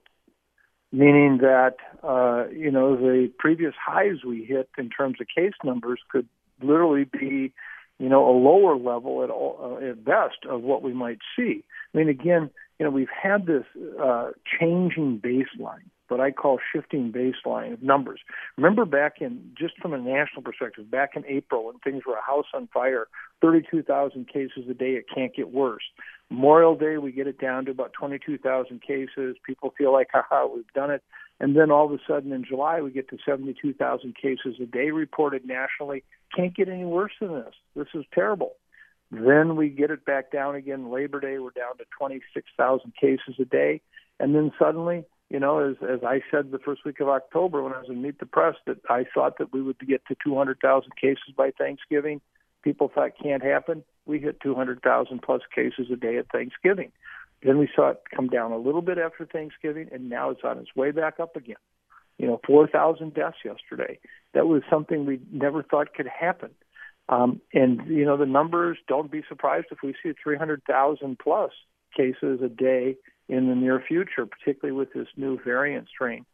meaning 0.91 1.37
that 1.41 1.75
uh, 2.01 2.45
you 2.51 2.71
know 2.71 2.95
the 2.95 3.31
previous 3.37 3.75
highs 3.79 4.23
we 4.25 4.43
hit 4.43 4.71
in 4.75 4.89
terms 4.89 5.17
of 5.21 5.27
case 5.27 5.53
numbers 5.63 5.99
could 6.09 6.27
literally 6.63 7.03
be 7.03 7.53
you 7.99 8.09
know 8.09 8.27
a 8.27 8.33
lower 8.35 8.75
level 8.75 9.23
at 9.23 9.29
all 9.29 9.77
uh, 9.79 9.87
at 9.87 10.03
best 10.03 10.45
of 10.49 10.63
what 10.63 10.81
we 10.81 10.93
might 10.93 11.19
see. 11.37 11.63
I 11.93 11.99
mean, 11.99 12.09
again, 12.09 12.49
you 12.79 12.85
know, 12.85 12.89
we've 12.89 13.07
had 13.21 13.45
this 13.45 13.65
uh, 14.03 14.31
changing 14.59 15.21
baseline 15.23 15.91
what 16.07 16.19
I 16.19 16.31
call 16.31 16.59
shifting 16.73 17.11
baseline 17.11 17.81
numbers. 17.81 18.19
Remember 18.57 18.85
back 18.85 19.21
in, 19.21 19.51
just 19.57 19.77
from 19.81 19.93
a 19.93 19.97
national 19.97 20.43
perspective, 20.43 20.89
back 20.89 21.11
in 21.15 21.23
April 21.27 21.65
when 21.65 21.79
things 21.79 22.03
were 22.05 22.15
a 22.15 22.21
house 22.21 22.45
on 22.53 22.67
fire, 22.73 23.07
32,000 23.41 24.27
cases 24.27 24.65
a 24.69 24.73
day, 24.73 24.91
it 24.91 25.05
can't 25.13 25.35
get 25.35 25.51
worse. 25.51 25.83
Memorial 26.29 26.75
Day, 26.75 26.97
we 26.97 27.11
get 27.11 27.27
it 27.27 27.39
down 27.39 27.65
to 27.65 27.71
about 27.71 27.93
22,000 27.93 28.81
cases. 28.81 29.35
People 29.45 29.73
feel 29.77 29.93
like, 29.93 30.07
haha, 30.11 30.47
we've 30.47 30.71
done 30.73 30.91
it. 30.91 31.03
And 31.39 31.55
then 31.55 31.69
all 31.69 31.85
of 31.85 31.91
a 31.91 31.99
sudden 32.07 32.31
in 32.31 32.45
July, 32.45 32.81
we 32.81 32.91
get 32.91 33.09
to 33.09 33.17
72,000 33.25 34.15
cases 34.15 34.55
a 34.61 34.65
day 34.65 34.91
reported 34.91 35.45
nationally. 35.45 36.03
Can't 36.35 36.55
get 36.55 36.69
any 36.69 36.85
worse 36.85 37.11
than 37.19 37.33
this. 37.33 37.53
This 37.75 37.87
is 37.93 38.05
terrible. 38.13 38.53
Then 39.11 39.55
we 39.55 39.69
get 39.69 39.91
it 39.91 40.05
back 40.05 40.31
down 40.31 40.55
again. 40.55 40.91
Labor 40.91 41.19
Day, 41.19 41.37
we're 41.37 41.51
down 41.51 41.77
to 41.77 41.85
26,000 41.97 42.93
cases 42.99 43.35
a 43.39 43.45
day. 43.45 43.81
And 44.19 44.33
then 44.33 44.51
suddenly, 44.57 45.03
you 45.35 45.41
know, 45.41 45.59
as 45.59 45.75
as 45.83 45.99
I 46.01 46.21
said 46.31 46.51
the 46.51 46.59
first 46.59 46.85
week 46.85 47.01
of 47.01 47.09
October 47.09 47.61
when 47.61 47.73
I 47.73 47.79
was 47.79 47.89
in 47.89 48.01
Meet 48.01 48.19
the 48.19 48.25
Press, 48.25 48.55
that 48.67 48.77
I 48.89 49.03
thought 49.13 49.37
that 49.37 49.51
we 49.51 49.61
would 49.61 49.77
get 49.85 50.05
to 50.05 50.15
200,000 50.23 50.95
cases 50.95 51.33
by 51.35 51.51
Thanksgiving. 51.51 52.21
People 52.63 52.89
thought 52.95 53.11
can't 53.21 53.43
happen. 53.43 53.83
We 54.05 54.19
hit 54.19 54.39
200,000 54.39 55.21
plus 55.21 55.41
cases 55.53 55.87
a 55.91 55.97
day 55.97 56.15
at 56.15 56.31
Thanksgiving. 56.31 56.93
Then 57.43 57.57
we 57.57 57.67
saw 57.75 57.89
it 57.89 58.03
come 58.15 58.29
down 58.29 58.53
a 58.53 58.57
little 58.57 58.81
bit 58.81 58.97
after 58.97 59.25
Thanksgiving, 59.25 59.89
and 59.91 60.09
now 60.09 60.29
it's 60.29 60.45
on 60.45 60.57
its 60.57 60.73
way 60.73 60.91
back 60.91 61.19
up 61.19 61.35
again. 61.35 61.57
You 62.17 62.27
know, 62.27 62.39
4,000 62.47 63.13
deaths 63.13 63.39
yesterday. 63.43 63.99
That 64.33 64.47
was 64.47 64.61
something 64.69 65.05
we 65.05 65.19
never 65.33 65.63
thought 65.63 65.93
could 65.93 66.07
happen. 66.07 66.51
Um, 67.09 67.41
and 67.53 67.85
you 67.87 68.05
know, 68.05 68.15
the 68.15 68.25
numbers. 68.25 68.77
Don't 68.87 69.11
be 69.11 69.21
surprised 69.27 69.67
if 69.69 69.79
we 69.83 69.95
see 70.01 70.13
300,000 70.23 71.19
plus 71.19 71.51
cases 71.93 72.39
a 72.41 72.47
day 72.47 72.95
in 73.27 73.47
the 73.47 73.55
near 73.55 73.81
future, 73.85 74.25
particularly 74.25 74.77
with 74.77 74.93
this 74.93 75.07
new 75.17 75.39
variant 75.43 75.87
strain. 75.87 76.25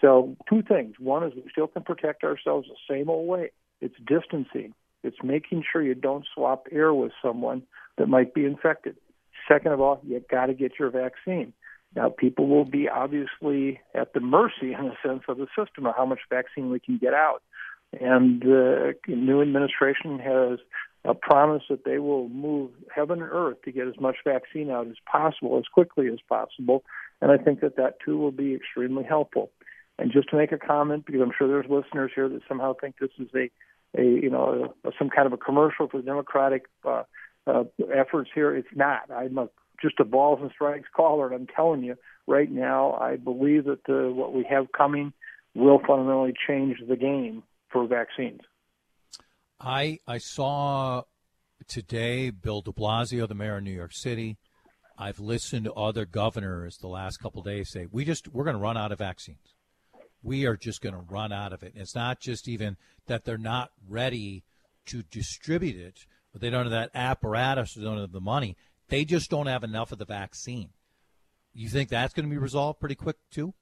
So, 0.00 0.36
two 0.48 0.62
things. 0.62 0.96
One 0.98 1.24
is 1.24 1.34
we 1.34 1.44
still 1.50 1.68
can 1.68 1.82
protect 1.82 2.24
ourselves 2.24 2.68
the 2.68 2.94
same 2.94 3.08
old 3.08 3.28
way. 3.28 3.52
It's 3.80 3.94
distancing. 4.06 4.74
It's 5.02 5.16
making 5.22 5.64
sure 5.70 5.82
you 5.82 5.94
don't 5.94 6.26
swap 6.34 6.66
air 6.72 6.92
with 6.92 7.12
someone 7.22 7.62
that 7.98 8.08
might 8.08 8.34
be 8.34 8.44
infected. 8.44 8.96
Second 9.46 9.72
of 9.72 9.80
all, 9.80 10.00
you 10.04 10.22
got 10.30 10.46
to 10.46 10.54
get 10.54 10.72
your 10.78 10.90
vaccine. 10.90 11.52
Now, 11.94 12.08
people 12.08 12.48
will 12.48 12.64
be 12.64 12.88
obviously 12.88 13.80
at 13.94 14.12
the 14.14 14.20
mercy, 14.20 14.72
in 14.78 14.86
a 14.86 14.96
sense, 15.06 15.22
of 15.28 15.38
the 15.38 15.46
system 15.56 15.86
of 15.86 15.94
how 15.96 16.06
much 16.06 16.20
vaccine 16.28 16.70
we 16.70 16.80
can 16.80 16.98
get 16.98 17.14
out. 17.14 17.42
And 17.92 18.42
the 18.42 18.94
new 19.06 19.40
administration 19.40 20.18
has 20.18 20.58
a 21.04 21.14
promise 21.14 21.62
that 21.68 21.84
they 21.84 21.98
will 21.98 22.28
move 22.28 22.70
heaven 22.94 23.20
and 23.20 23.30
earth 23.30 23.58
to 23.64 23.72
get 23.72 23.86
as 23.86 24.00
much 24.00 24.16
vaccine 24.24 24.70
out 24.70 24.86
as 24.86 24.96
possible, 25.10 25.58
as 25.58 25.64
quickly 25.72 26.08
as 26.08 26.18
possible. 26.28 26.82
And 27.20 27.30
I 27.30 27.36
think 27.36 27.60
that 27.60 27.76
that 27.76 27.96
too 28.04 28.16
will 28.16 28.32
be 28.32 28.54
extremely 28.54 29.04
helpful. 29.04 29.50
And 29.98 30.10
just 30.10 30.30
to 30.30 30.36
make 30.36 30.52
a 30.52 30.58
comment, 30.58 31.06
because 31.06 31.20
I'm 31.20 31.32
sure 31.36 31.46
there's 31.46 31.70
listeners 31.70 32.10
here 32.14 32.28
that 32.28 32.42
somehow 32.48 32.74
think 32.80 32.96
this 33.00 33.10
is 33.18 33.28
a, 33.34 33.50
a 34.00 34.02
you 34.02 34.30
know, 34.30 34.74
a, 34.84 34.90
some 34.98 35.10
kind 35.10 35.26
of 35.26 35.32
a 35.32 35.36
commercial 35.36 35.88
for 35.88 36.02
Democratic 36.02 36.64
uh, 36.84 37.04
uh, 37.46 37.64
efforts 37.94 38.30
here. 38.34 38.56
It's 38.56 38.66
not. 38.74 39.10
I'm 39.10 39.38
a, 39.38 39.48
just 39.80 40.00
a 40.00 40.04
balls 40.04 40.40
and 40.42 40.50
strikes 40.50 40.88
caller, 40.96 41.26
and 41.26 41.34
I'm 41.34 41.46
telling 41.54 41.84
you 41.84 41.96
right 42.26 42.50
now, 42.50 42.94
I 42.94 43.16
believe 43.16 43.64
that 43.64 43.84
the, 43.84 44.10
what 44.12 44.32
we 44.32 44.44
have 44.48 44.72
coming 44.72 45.12
will 45.54 45.80
fundamentally 45.86 46.34
change 46.48 46.78
the 46.88 46.96
game 46.96 47.42
for 47.70 47.86
vaccines. 47.86 48.40
I 49.60 49.98
I 50.06 50.18
saw 50.18 51.02
today 51.66 52.30
Bill 52.30 52.60
De 52.60 52.72
Blasio, 52.72 53.28
the 53.28 53.34
mayor 53.34 53.56
of 53.58 53.64
New 53.64 53.72
York 53.72 53.92
City. 53.92 54.36
I've 54.96 55.18
listened 55.18 55.64
to 55.64 55.72
other 55.72 56.04
governors 56.04 56.78
the 56.78 56.88
last 56.88 57.16
couple 57.18 57.42
days 57.42 57.70
say 57.70 57.86
we 57.90 58.04
just 58.04 58.28
we're 58.28 58.44
going 58.44 58.56
to 58.56 58.62
run 58.62 58.76
out 58.76 58.92
of 58.92 58.98
vaccines. 58.98 59.54
We 60.22 60.46
are 60.46 60.56
just 60.56 60.80
going 60.80 60.94
to 60.94 61.00
run 61.00 61.32
out 61.32 61.52
of 61.52 61.62
it. 61.62 61.72
And 61.74 61.82
it's 61.82 61.94
not 61.94 62.20
just 62.20 62.48
even 62.48 62.76
that 63.06 63.24
they're 63.24 63.36
not 63.36 63.70
ready 63.88 64.44
to 64.86 65.02
distribute 65.02 65.76
it, 65.76 66.06
but 66.32 66.40
they 66.40 66.50
don't 66.50 66.64
have 66.64 66.70
that 66.70 66.90
apparatus, 66.94 67.74
they 67.74 67.82
don't 67.82 67.98
have 67.98 68.12
the 68.12 68.20
money. 68.20 68.56
They 68.88 69.04
just 69.04 69.30
don't 69.30 69.46
have 69.46 69.64
enough 69.64 69.92
of 69.92 69.98
the 69.98 70.04
vaccine. 70.04 70.70
You 71.52 71.68
think 71.68 71.88
that's 71.88 72.14
going 72.14 72.28
to 72.28 72.30
be 72.30 72.38
resolved 72.38 72.80
pretty 72.80 72.94
quick 72.94 73.16
too? 73.30 73.54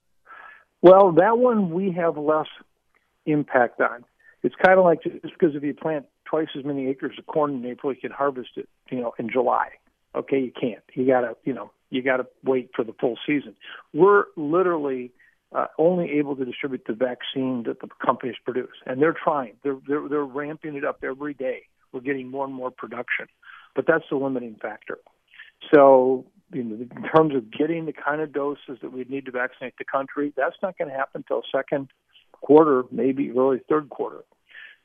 Well, 0.81 1.13
that 1.13 1.37
one 1.37 1.71
we 1.71 1.91
have 1.91 2.17
less 2.17 2.47
impact 3.25 3.79
on 3.79 4.05
it's 4.43 4.55
kind 4.63 4.77
of 4.77 4.85
like 4.85 5.03
just 5.03 5.21
because 5.21 5.55
if 5.55 5.63
you 5.63 5.73
plant 5.73 6.05
twice 6.25 6.49
as 6.57 6.65
many 6.65 6.87
acres 6.87 7.15
of 7.17 7.25
corn 7.25 7.55
in 7.55 7.65
April, 7.65 7.93
you 7.93 7.99
can 7.99 8.11
harvest 8.11 8.49
it, 8.57 8.67
you 8.91 8.99
know, 8.99 9.13
in 9.17 9.29
July. 9.29 9.69
Okay, 10.15 10.39
you 10.39 10.51
can't. 10.59 10.83
You 10.93 11.07
gotta, 11.07 11.35
you 11.43 11.53
know, 11.53 11.71
you 11.89 12.03
gotta 12.03 12.27
wait 12.43 12.69
for 12.75 12.83
the 12.83 12.93
full 12.99 13.17
season. 13.25 13.55
We're 13.93 14.25
literally 14.35 15.11
uh, 15.55 15.67
only 15.77 16.11
able 16.11 16.35
to 16.35 16.45
distribute 16.45 16.83
the 16.85 16.93
vaccine 16.93 17.63
that 17.63 17.79
the 17.79 17.87
companies 18.05 18.35
produce, 18.43 18.75
and 18.85 19.01
they're 19.01 19.15
trying. 19.23 19.53
They're 19.63 19.77
they're 19.87 20.07
they're 20.09 20.25
ramping 20.25 20.75
it 20.75 20.83
up 20.83 21.03
every 21.03 21.33
day. 21.33 21.63
We're 21.91 22.01
getting 22.01 22.29
more 22.29 22.45
and 22.45 22.53
more 22.53 22.71
production, 22.71 23.27
but 23.75 23.85
that's 23.87 24.05
the 24.09 24.17
limiting 24.17 24.57
factor. 24.61 24.97
So, 25.73 26.25
you 26.51 26.63
know, 26.63 26.75
in 26.75 27.03
terms 27.15 27.35
of 27.35 27.51
getting 27.51 27.85
the 27.85 27.93
kind 27.93 28.19
of 28.19 28.33
doses 28.33 28.79
that 28.81 28.91
we 28.91 29.05
need 29.07 29.25
to 29.25 29.31
vaccinate 29.31 29.75
the 29.77 29.85
country, 29.85 30.33
that's 30.35 30.55
not 30.61 30.77
going 30.77 30.89
to 30.89 30.95
happen 30.95 31.23
until 31.27 31.43
second 31.55 31.89
quarter, 32.31 32.83
maybe 32.91 33.31
early 33.31 33.61
third 33.69 33.89
quarter. 33.89 34.23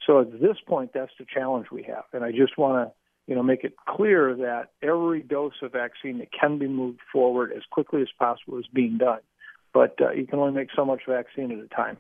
So 0.08 0.20
at 0.22 0.40
this 0.40 0.56
point, 0.66 0.92
that's 0.94 1.12
the 1.18 1.26
challenge 1.26 1.66
we 1.70 1.82
have. 1.82 2.04
And 2.14 2.24
I 2.24 2.30
just 2.32 2.56
want 2.56 2.88
to, 2.88 2.94
you 3.26 3.34
know, 3.34 3.42
make 3.42 3.62
it 3.62 3.74
clear 3.86 4.34
that 4.36 4.70
every 4.82 5.22
dose 5.22 5.52
of 5.62 5.72
vaccine 5.72 6.18
that 6.18 6.32
can 6.32 6.58
be 6.58 6.66
moved 6.66 7.00
forward 7.12 7.52
as 7.54 7.62
quickly 7.70 8.00
as 8.00 8.08
possible 8.18 8.58
is 8.58 8.64
being 8.72 8.96
done. 8.96 9.20
But 9.74 9.96
uh, 10.00 10.12
you 10.12 10.26
can 10.26 10.38
only 10.38 10.54
make 10.54 10.68
so 10.74 10.86
much 10.86 11.02
vaccine 11.06 11.52
at 11.52 11.58
a 11.58 11.68
time. 11.68 11.98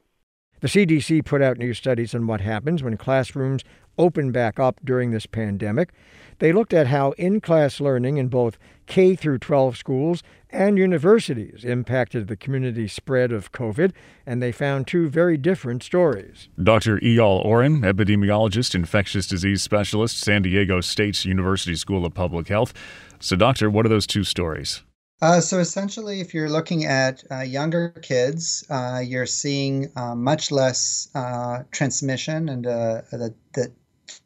The 0.60 0.68
CDC 0.68 1.24
put 1.24 1.40
out 1.40 1.58
new 1.58 1.72
studies 1.72 2.14
on 2.14 2.26
what 2.26 2.40
happens 2.40 2.82
when 2.82 2.96
classrooms 2.96 3.62
open 3.96 4.32
back 4.32 4.58
up 4.58 4.80
during 4.84 5.10
this 5.10 5.26
pandemic. 5.26 5.92
They 6.38 6.52
looked 6.52 6.72
at 6.72 6.86
how 6.86 7.12
in-class 7.12 7.80
learning 7.80 8.16
in 8.16 8.28
both 8.28 8.58
K 8.86 9.16
through 9.16 9.38
12 9.38 9.76
schools 9.76 10.22
and 10.50 10.78
universities 10.78 11.64
impacted 11.64 12.26
the 12.26 12.36
community 12.36 12.88
spread 12.88 13.32
of 13.32 13.52
COVID, 13.52 13.92
and 14.24 14.42
they 14.42 14.52
found 14.52 14.86
two 14.86 15.08
very 15.08 15.36
different 15.36 15.82
stories. 15.82 16.48
Dr. 16.62 16.98
Eyal 17.00 17.44
Oren, 17.44 17.82
epidemiologist, 17.82 18.74
infectious 18.74 19.26
disease 19.26 19.62
specialist, 19.62 20.18
San 20.18 20.42
Diego 20.42 20.80
State 20.80 21.24
University 21.24 21.74
School 21.74 22.06
of 22.06 22.14
Public 22.14 22.48
Health. 22.48 22.72
So, 23.20 23.36
doctor, 23.36 23.68
what 23.68 23.84
are 23.84 23.90
those 23.90 24.06
two 24.06 24.24
stories? 24.24 24.82
Uh, 25.20 25.40
so 25.40 25.58
essentially, 25.58 26.20
if 26.20 26.32
you're 26.32 26.48
looking 26.48 26.84
at 26.84 27.24
uh, 27.30 27.40
younger 27.40 27.88
kids, 27.88 28.64
uh, 28.70 29.02
you're 29.04 29.26
seeing 29.26 29.90
uh, 29.96 30.14
much 30.14 30.52
less 30.52 31.08
uh, 31.14 31.64
transmission, 31.72 32.48
and 32.48 32.66
uh, 32.66 33.02
the, 33.10 33.34
the 33.52 33.72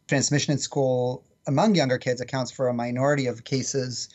transmission 0.07 0.53
in 0.53 0.59
school 0.59 1.25
among 1.47 1.75
younger 1.75 1.97
kids 1.97 2.21
accounts 2.21 2.51
for 2.51 2.69
a 2.69 2.75
minority 2.75 3.27
of 3.27 3.43
cases 3.43 4.11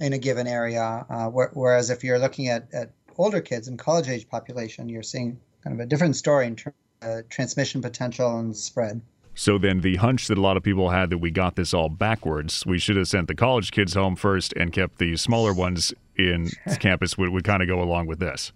in 0.00 0.14
a 0.14 0.18
given 0.18 0.46
area. 0.46 1.04
Wh- 1.10 1.54
whereas 1.54 1.90
if 1.90 2.02
you're 2.02 2.18
looking 2.18 2.48
at, 2.48 2.66
at 2.72 2.90
older 3.18 3.42
kids 3.42 3.68
and 3.68 3.78
college 3.78 4.08
age 4.08 4.26
population, 4.28 4.88
you're 4.88 5.02
seeing 5.02 5.38
kind 5.62 5.78
of 5.78 5.80
a 5.80 5.86
different 5.86 6.16
story 6.16 6.46
in 6.46 6.56
terms 6.56 6.76
of 7.02 7.28
transmission 7.28 7.82
potential 7.82 8.38
and 8.38 8.56
spread. 8.56 9.02
So 9.34 9.58
then 9.58 9.80
the 9.80 9.96
hunch 9.96 10.28
that 10.28 10.36
a 10.36 10.40
lot 10.40 10.56
of 10.56 10.62
people 10.62 10.90
had 10.90 11.10
that 11.10 11.18
we 11.18 11.30
got 11.30 11.56
this 11.56 11.72
all 11.72 11.88
backwards, 11.88 12.64
we 12.66 12.78
should 12.78 12.96
have 12.96 13.08
sent 13.08 13.28
the 13.28 13.34
college 13.34 13.70
kids 13.70 13.94
home 13.94 14.16
first 14.16 14.52
and 14.54 14.72
kept 14.72 14.98
the 14.98 15.16
smaller 15.16 15.52
ones 15.52 15.94
in 16.16 16.50
campus 16.80 17.16
would, 17.16 17.30
would 17.30 17.44
kind 17.44 17.62
of 17.62 17.68
go 17.68 17.80
along 17.80 18.06
with 18.06 18.18
this. 18.18 18.52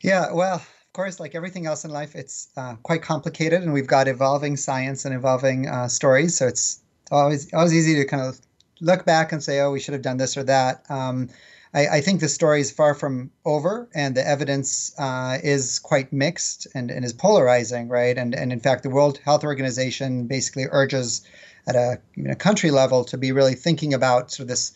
Yeah, 0.00 0.32
well, 0.32 0.56
of 0.56 0.92
course, 0.92 1.20
like 1.20 1.34
everything 1.34 1.66
else 1.66 1.84
in 1.84 1.90
life, 1.90 2.14
it's 2.14 2.48
uh, 2.56 2.74
quite 2.82 3.02
complicated, 3.02 3.62
and 3.62 3.72
we've 3.72 3.86
got 3.86 4.08
evolving 4.08 4.56
science 4.56 5.04
and 5.04 5.14
evolving 5.14 5.68
uh, 5.68 5.88
stories. 5.88 6.36
So 6.36 6.48
it's 6.48 6.80
always 7.10 7.52
always 7.54 7.74
easy 7.74 7.94
to 7.96 8.04
kind 8.04 8.22
of 8.22 8.40
look 8.80 9.04
back 9.04 9.32
and 9.32 9.42
say, 9.42 9.60
"Oh, 9.60 9.70
we 9.70 9.78
should 9.78 9.94
have 9.94 10.02
done 10.02 10.16
this 10.16 10.36
or 10.36 10.42
that." 10.44 10.84
Um, 10.90 11.28
I, 11.74 11.86
I, 11.86 12.00
think 12.00 12.20
the 12.20 12.28
story 12.28 12.60
is 12.60 12.70
far 12.70 12.94
from 12.94 13.30
over, 13.44 13.88
and 13.94 14.14
the 14.14 14.26
evidence 14.26 14.92
uh, 14.98 15.38
is 15.42 15.78
quite 15.78 16.12
mixed 16.12 16.66
and, 16.74 16.90
and 16.90 17.04
is 17.04 17.12
polarizing, 17.12 17.88
right? 17.88 18.16
And 18.16 18.34
and 18.34 18.52
in 18.52 18.60
fact, 18.60 18.82
the 18.82 18.90
World 18.90 19.18
Health 19.18 19.44
Organization 19.44 20.26
basically 20.26 20.66
urges 20.70 21.22
at 21.66 21.76
a, 21.76 22.00
a 22.28 22.34
country 22.34 22.70
level 22.70 23.04
to 23.04 23.16
be 23.16 23.32
really 23.32 23.54
thinking 23.54 23.94
about 23.94 24.30
sort 24.30 24.40
of 24.40 24.48
this 24.48 24.72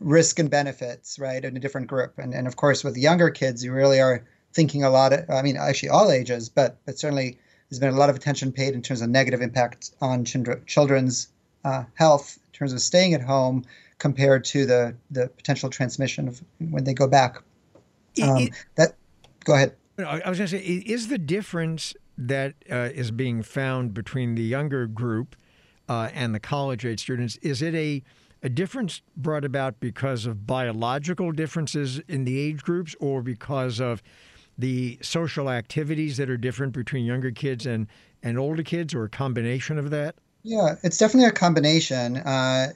risk 0.00 0.38
and 0.38 0.50
benefits, 0.50 1.18
right, 1.18 1.44
in 1.44 1.56
a 1.56 1.60
different 1.60 1.88
group. 1.88 2.18
And 2.18 2.32
and 2.32 2.46
of 2.46 2.56
course, 2.56 2.82
with 2.82 2.96
younger 2.96 3.30
kids, 3.30 3.62
you 3.62 3.72
really 3.72 4.00
are 4.00 4.24
thinking 4.52 4.82
a 4.82 4.90
lot. 4.90 5.12
Of, 5.12 5.28
I 5.28 5.42
mean, 5.42 5.56
actually, 5.56 5.90
all 5.90 6.10
ages, 6.10 6.48
but 6.48 6.78
but 6.86 6.98
certainly 6.98 7.38
there's 7.68 7.80
been 7.80 7.94
a 7.94 7.98
lot 7.98 8.10
of 8.10 8.16
attention 8.16 8.52
paid 8.52 8.74
in 8.74 8.82
terms 8.82 9.02
of 9.02 9.10
negative 9.10 9.42
impact 9.42 9.90
on 10.00 10.24
children's 10.24 11.28
uh, 11.64 11.84
health 11.94 12.38
in 12.46 12.58
terms 12.58 12.72
of 12.72 12.80
staying 12.80 13.14
at 13.14 13.20
home 13.20 13.64
compared 14.04 14.44
to 14.44 14.66
the 14.66 14.94
the 15.10 15.28
potential 15.28 15.70
transmission 15.70 16.28
of 16.28 16.42
when 16.58 16.84
they 16.84 16.92
go 16.92 17.06
back. 17.08 17.42
Um, 18.22 18.36
it, 18.36 18.52
that 18.74 18.96
go 19.44 19.54
ahead. 19.54 19.74
I 19.96 20.28
was 20.28 20.36
going 20.36 20.48
to 20.50 20.58
say, 20.58 20.58
is 20.58 21.08
the 21.08 21.16
difference 21.16 21.94
that 22.18 22.52
uh, 22.70 22.90
is 22.92 23.10
being 23.10 23.42
found 23.42 23.94
between 23.94 24.34
the 24.34 24.42
younger 24.42 24.86
group 24.86 25.36
uh, 25.88 26.10
and 26.12 26.34
the 26.34 26.40
college 26.40 26.84
age 26.84 27.00
students 27.00 27.36
is 27.36 27.62
it 27.62 27.74
a 27.74 28.02
a 28.42 28.50
difference 28.50 29.00
brought 29.16 29.42
about 29.42 29.80
because 29.80 30.26
of 30.26 30.46
biological 30.46 31.32
differences 31.32 31.98
in 32.06 32.24
the 32.24 32.38
age 32.38 32.62
groups 32.62 32.94
or 33.00 33.22
because 33.22 33.80
of 33.80 34.02
the 34.58 34.98
social 35.00 35.48
activities 35.48 36.18
that 36.18 36.28
are 36.28 36.36
different 36.36 36.74
between 36.74 37.06
younger 37.06 37.30
kids 37.30 37.64
and, 37.64 37.86
and 38.22 38.38
older 38.38 38.62
kids 38.62 38.92
or 38.92 39.04
a 39.04 39.08
combination 39.08 39.78
of 39.78 39.88
that? 39.88 40.16
Yeah, 40.42 40.74
it's 40.82 40.98
definitely 40.98 41.30
a 41.30 41.32
combination. 41.32 42.18
Uh, 42.18 42.74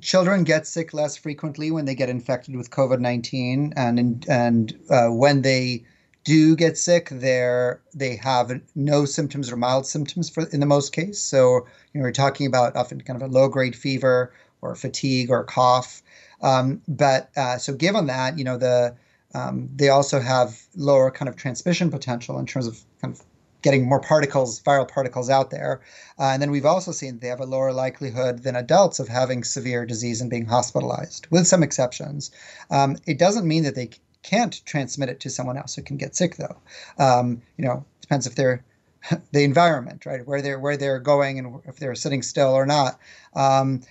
children 0.00 0.44
get 0.44 0.66
sick 0.66 0.92
less 0.94 1.16
frequently 1.16 1.70
when 1.70 1.84
they 1.84 1.94
get 1.94 2.08
infected 2.08 2.56
with 2.56 2.70
COVID 2.70 3.00
nineteen, 3.00 3.72
and 3.76 4.26
and 4.28 4.78
uh, 4.90 5.08
when 5.08 5.42
they 5.42 5.84
do 6.24 6.56
get 6.56 6.76
sick, 6.76 7.08
they're 7.10 7.80
they 7.94 8.16
have 8.16 8.60
no 8.74 9.04
symptoms 9.04 9.50
or 9.50 9.56
mild 9.56 9.86
symptoms 9.86 10.28
for 10.28 10.44
in 10.52 10.60
the 10.60 10.66
most 10.66 10.92
case. 10.92 11.20
So 11.20 11.66
you 11.92 12.00
know 12.00 12.02
we're 12.02 12.12
talking 12.12 12.46
about 12.46 12.76
often 12.76 13.00
kind 13.00 13.20
of 13.22 13.28
a 13.28 13.32
low 13.32 13.48
grade 13.48 13.76
fever 13.76 14.32
or 14.60 14.74
fatigue 14.74 15.30
or 15.30 15.44
cough. 15.44 16.02
Um, 16.42 16.82
but 16.86 17.30
uh, 17.36 17.58
so 17.58 17.72
given 17.72 18.06
that, 18.06 18.38
you 18.38 18.44
know 18.44 18.58
the 18.58 18.94
um, 19.34 19.68
they 19.74 19.88
also 19.88 20.20
have 20.20 20.60
lower 20.76 21.10
kind 21.10 21.28
of 21.28 21.36
transmission 21.36 21.90
potential 21.90 22.38
in 22.38 22.46
terms 22.46 22.66
of 22.66 22.80
kind 23.00 23.14
of 23.14 23.22
getting 23.62 23.88
more 23.88 24.00
particles, 24.00 24.60
viral 24.62 24.88
particles 24.88 25.28
out 25.28 25.50
there. 25.50 25.80
Uh, 26.18 26.30
and 26.32 26.42
then 26.42 26.50
we've 26.50 26.66
also 26.66 26.92
seen 26.92 27.18
they 27.18 27.28
have 27.28 27.40
a 27.40 27.46
lower 27.46 27.72
likelihood 27.72 28.42
than 28.42 28.56
adults 28.56 29.00
of 29.00 29.08
having 29.08 29.42
severe 29.44 29.84
disease 29.84 30.20
and 30.20 30.30
being 30.30 30.46
hospitalized, 30.46 31.26
with 31.30 31.46
some 31.46 31.62
exceptions. 31.62 32.30
Um, 32.70 32.96
it 33.06 33.18
doesn't 33.18 33.46
mean 33.46 33.64
that 33.64 33.74
they 33.74 33.90
can't 34.22 34.64
transmit 34.64 35.08
it 35.08 35.20
to 35.20 35.30
someone 35.30 35.56
else 35.56 35.74
who 35.74 35.82
can 35.82 35.96
get 35.96 36.14
sick, 36.14 36.36
though. 36.36 36.56
Um, 36.98 37.42
you 37.56 37.64
know, 37.64 37.84
depends 38.00 38.26
if 38.26 38.34
they're 38.34 38.64
the 39.32 39.44
environment, 39.44 40.06
right, 40.06 40.26
where 40.26 40.42
they're 40.42 40.58
where 40.58 40.76
they're 40.76 40.98
going 40.98 41.38
and 41.38 41.60
if 41.66 41.76
they're 41.76 41.94
sitting 41.94 42.22
still 42.22 42.50
or 42.50 42.66
not. 42.66 42.98
Um, 43.34 43.82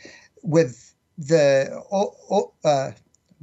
with 0.44 0.94
the 1.18 1.82
uh, 2.64 2.92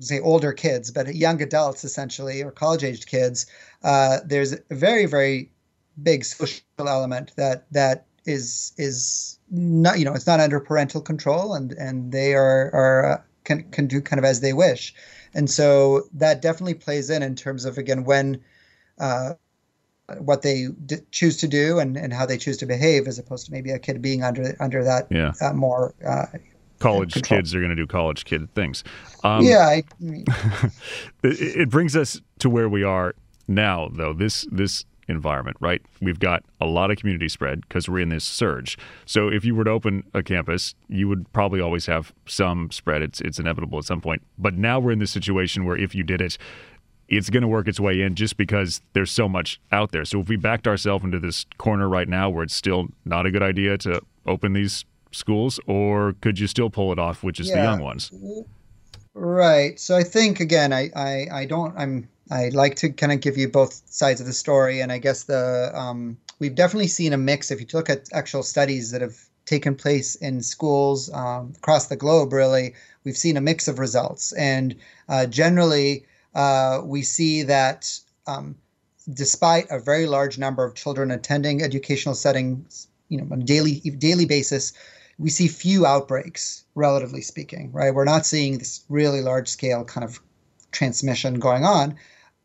say 0.00 0.20
older 0.20 0.52
kids, 0.52 0.90
but 0.90 1.14
young 1.14 1.40
adults 1.42 1.84
essentially, 1.84 2.42
or 2.42 2.50
college 2.50 2.84
aged 2.84 3.06
kids, 3.06 3.46
uh, 3.82 4.18
there's 4.24 4.52
a 4.52 4.58
very, 4.70 5.06
very 5.06 5.50
big 6.02 6.24
social 6.24 6.62
element 6.78 7.32
that 7.36 7.70
that 7.72 8.06
is 8.26 8.72
is 8.76 9.38
not 9.50 9.98
you 9.98 10.04
know 10.04 10.14
it's 10.14 10.26
not 10.26 10.40
under 10.40 10.60
parental 10.60 11.00
control 11.00 11.54
and 11.54 11.72
and 11.72 12.12
they 12.12 12.34
are 12.34 12.70
are 12.74 13.12
uh, 13.12 13.20
can 13.44 13.62
can 13.70 13.86
do 13.86 14.00
kind 14.00 14.18
of 14.18 14.24
as 14.24 14.40
they 14.40 14.52
wish 14.52 14.94
and 15.34 15.50
so 15.50 16.02
that 16.12 16.40
definitely 16.40 16.74
plays 16.74 17.10
in 17.10 17.22
in 17.22 17.34
terms 17.34 17.64
of 17.64 17.78
again 17.78 18.04
when 18.04 18.40
uh, 18.98 19.34
what 20.18 20.42
they 20.42 20.68
d- 20.86 20.96
choose 21.10 21.36
to 21.38 21.48
do 21.48 21.78
and, 21.78 21.96
and 21.96 22.12
how 22.12 22.26
they 22.26 22.36
choose 22.36 22.56
to 22.58 22.66
behave 22.66 23.08
as 23.08 23.18
opposed 23.18 23.46
to 23.46 23.52
maybe 23.52 23.70
a 23.70 23.78
kid 23.78 24.00
being 24.02 24.22
under 24.22 24.56
under 24.60 24.84
that 24.84 25.06
yeah. 25.10 25.32
uh, 25.40 25.52
more 25.52 25.94
uh, 26.06 26.26
college 26.78 27.14
control. 27.14 27.38
kids 27.38 27.54
are 27.54 27.58
going 27.58 27.70
to 27.70 27.76
do 27.76 27.86
college 27.86 28.24
kid 28.24 28.52
things 28.54 28.84
um, 29.22 29.44
yeah 29.44 29.66
I, 29.66 29.82
it, 31.22 31.56
it 31.56 31.70
brings 31.70 31.96
us 31.96 32.20
to 32.40 32.50
where 32.50 32.68
we 32.68 32.82
are 32.82 33.14
now 33.46 33.88
though 33.92 34.12
this 34.12 34.46
this 34.50 34.84
environment, 35.08 35.56
right? 35.60 35.82
We've 36.00 36.18
got 36.18 36.44
a 36.60 36.66
lot 36.66 36.90
of 36.90 36.96
community 36.98 37.28
spread 37.28 37.62
because 37.62 37.88
we're 37.88 38.00
in 38.00 38.08
this 38.08 38.24
surge. 38.24 38.78
So 39.06 39.28
if 39.28 39.44
you 39.44 39.54
were 39.54 39.64
to 39.64 39.70
open 39.70 40.04
a 40.14 40.22
campus, 40.22 40.74
you 40.88 41.08
would 41.08 41.32
probably 41.32 41.60
always 41.60 41.86
have 41.86 42.12
some 42.26 42.70
spread. 42.70 43.02
It's 43.02 43.20
it's 43.20 43.38
inevitable 43.38 43.78
at 43.78 43.84
some 43.84 44.00
point. 44.00 44.22
But 44.38 44.54
now 44.54 44.80
we're 44.80 44.92
in 44.92 44.98
this 44.98 45.10
situation 45.10 45.64
where 45.64 45.76
if 45.76 45.94
you 45.94 46.02
did 46.02 46.20
it, 46.20 46.38
it's 47.08 47.30
going 47.30 47.42
to 47.42 47.48
work 47.48 47.68
its 47.68 47.78
way 47.78 48.00
in 48.00 48.14
just 48.14 48.36
because 48.36 48.80
there's 48.92 49.10
so 49.10 49.28
much 49.28 49.60
out 49.72 49.92
there. 49.92 50.04
So 50.04 50.20
if 50.20 50.28
we 50.28 50.36
backed 50.36 50.66
ourselves 50.66 51.04
into 51.04 51.18
this 51.18 51.46
corner 51.58 51.88
right 51.88 52.08
now 52.08 52.30
where 52.30 52.44
it's 52.44 52.54
still 52.54 52.88
not 53.04 53.26
a 53.26 53.30
good 53.30 53.42
idea 53.42 53.76
to 53.78 54.00
open 54.26 54.54
these 54.54 54.84
schools, 55.12 55.60
or 55.66 56.14
could 56.20 56.38
you 56.38 56.46
still 56.46 56.70
pull 56.70 56.92
it 56.92 56.98
off, 56.98 57.22
which 57.22 57.40
is 57.40 57.48
yeah. 57.48 57.56
the 57.56 57.62
young 57.62 57.80
ones? 57.80 58.10
Right. 59.14 59.78
So 59.78 59.96
I 59.96 60.02
think 60.02 60.40
again, 60.40 60.72
I, 60.72 60.90
I, 60.96 61.26
I 61.32 61.44
don't 61.44 61.76
I'm 61.76 62.08
I 62.30 62.48
like 62.48 62.76
to 62.76 62.90
kind 62.90 63.12
of 63.12 63.20
give 63.20 63.36
you 63.36 63.48
both 63.48 63.82
sides 63.86 64.20
of 64.20 64.26
the 64.26 64.32
story, 64.32 64.80
and 64.80 64.90
I 64.90 64.98
guess 64.98 65.24
the 65.24 65.70
um, 65.74 66.16
we've 66.38 66.54
definitely 66.54 66.88
seen 66.88 67.12
a 67.12 67.18
mix. 67.18 67.50
If 67.50 67.60
you 67.60 67.66
look 67.72 67.90
at 67.90 68.08
actual 68.12 68.42
studies 68.42 68.90
that 68.92 69.02
have 69.02 69.16
taken 69.44 69.74
place 69.74 70.14
in 70.14 70.42
schools 70.42 71.12
um, 71.12 71.52
across 71.56 71.88
the 71.88 71.96
globe, 71.96 72.32
really, 72.32 72.74
we've 73.04 73.16
seen 73.16 73.36
a 73.36 73.42
mix 73.42 73.68
of 73.68 73.78
results, 73.78 74.32
and 74.32 74.74
uh, 75.08 75.26
generally, 75.26 76.06
uh, 76.34 76.80
we 76.82 77.02
see 77.02 77.42
that 77.42 77.98
um, 78.26 78.56
despite 79.12 79.66
a 79.70 79.78
very 79.78 80.06
large 80.06 80.38
number 80.38 80.64
of 80.64 80.74
children 80.74 81.10
attending 81.10 81.62
educational 81.62 82.14
settings, 82.14 82.88
you 83.10 83.18
know, 83.18 83.26
on 83.30 83.42
a 83.42 83.44
daily 83.44 83.80
daily 83.80 84.24
basis, 84.24 84.72
we 85.18 85.28
see 85.28 85.46
few 85.46 85.84
outbreaks, 85.84 86.64
relatively 86.74 87.20
speaking. 87.20 87.70
Right, 87.70 87.94
we're 87.94 88.04
not 88.04 88.24
seeing 88.24 88.56
this 88.56 88.82
really 88.88 89.20
large 89.20 89.48
scale 89.48 89.84
kind 89.84 90.04
of 90.04 90.20
transmission 90.72 91.38
going 91.38 91.64
on. 91.66 91.96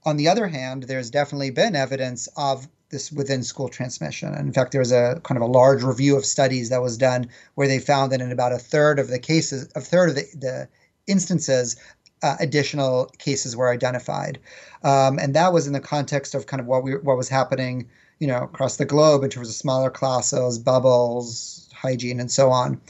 On 0.05 0.17
the 0.17 0.27
other 0.27 0.47
hand, 0.47 0.83
there's 0.83 1.09
definitely 1.09 1.51
been 1.51 1.75
evidence 1.75 2.27
of 2.37 2.67
this 2.89 3.11
within 3.11 3.43
school 3.43 3.69
transmission. 3.69 4.33
And 4.33 4.47
in 4.47 4.53
fact, 4.53 4.71
there 4.71 4.79
was 4.79 4.91
a 4.91 5.19
kind 5.23 5.37
of 5.37 5.43
a 5.43 5.51
large 5.51 5.83
review 5.83 6.17
of 6.17 6.25
studies 6.25 6.69
that 6.69 6.81
was 6.81 6.97
done 6.97 7.29
where 7.55 7.67
they 7.67 7.79
found 7.79 8.11
that 8.11 8.21
in 8.21 8.31
about 8.31 8.51
a 8.51 8.57
third 8.57 8.99
of 8.99 9.09
the 9.09 9.19
cases, 9.19 9.69
a 9.75 9.81
third 9.81 10.09
of 10.09 10.15
the, 10.15 10.25
the 10.35 10.69
instances, 11.05 11.75
uh, 12.21 12.35
additional 12.39 13.05
cases 13.17 13.55
were 13.55 13.71
identified, 13.71 14.39
um, 14.83 15.19
and 15.19 15.35
that 15.35 15.53
was 15.53 15.67
in 15.67 15.73
the 15.73 15.79
context 15.79 16.35
of 16.35 16.47
kind 16.47 16.59
of 16.59 16.67
what 16.67 16.83
we 16.83 16.93
what 16.97 17.15
was 17.15 17.29
happening, 17.29 17.87
you 18.19 18.27
know, 18.27 18.43
across 18.43 18.75
the 18.75 18.85
globe 18.85 19.23
in 19.23 19.29
terms 19.29 19.47
of 19.47 19.55
smaller 19.55 19.89
classes, 19.89 20.59
bubbles, 20.59 21.69
hygiene, 21.73 22.19
and 22.19 22.31
so 22.31 22.51
on. 22.51 22.81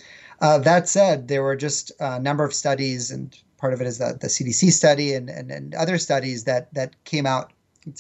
Uh, 0.41 0.58
that 0.58 0.88
said, 0.88 1.28
there 1.28 1.43
were 1.43 1.56
just 1.56 1.91
a 2.00 2.19
number 2.19 2.43
of 2.43 2.54
studies, 2.54 3.12
and 3.12 3.38
part 3.60 3.74
of 3.74 3.82
it 3.82 3.88
is 3.88 3.98
the, 3.98 4.17
the 4.19 4.28
CDC 4.28 4.72
study 4.72 5.13
and, 5.13 5.30
and, 5.30 5.52
and 5.52 5.76
other 5.76 5.98
studies 5.98 6.45
that 6.45 6.74
that 6.74 7.04
came 7.04 7.26
out 7.26 7.52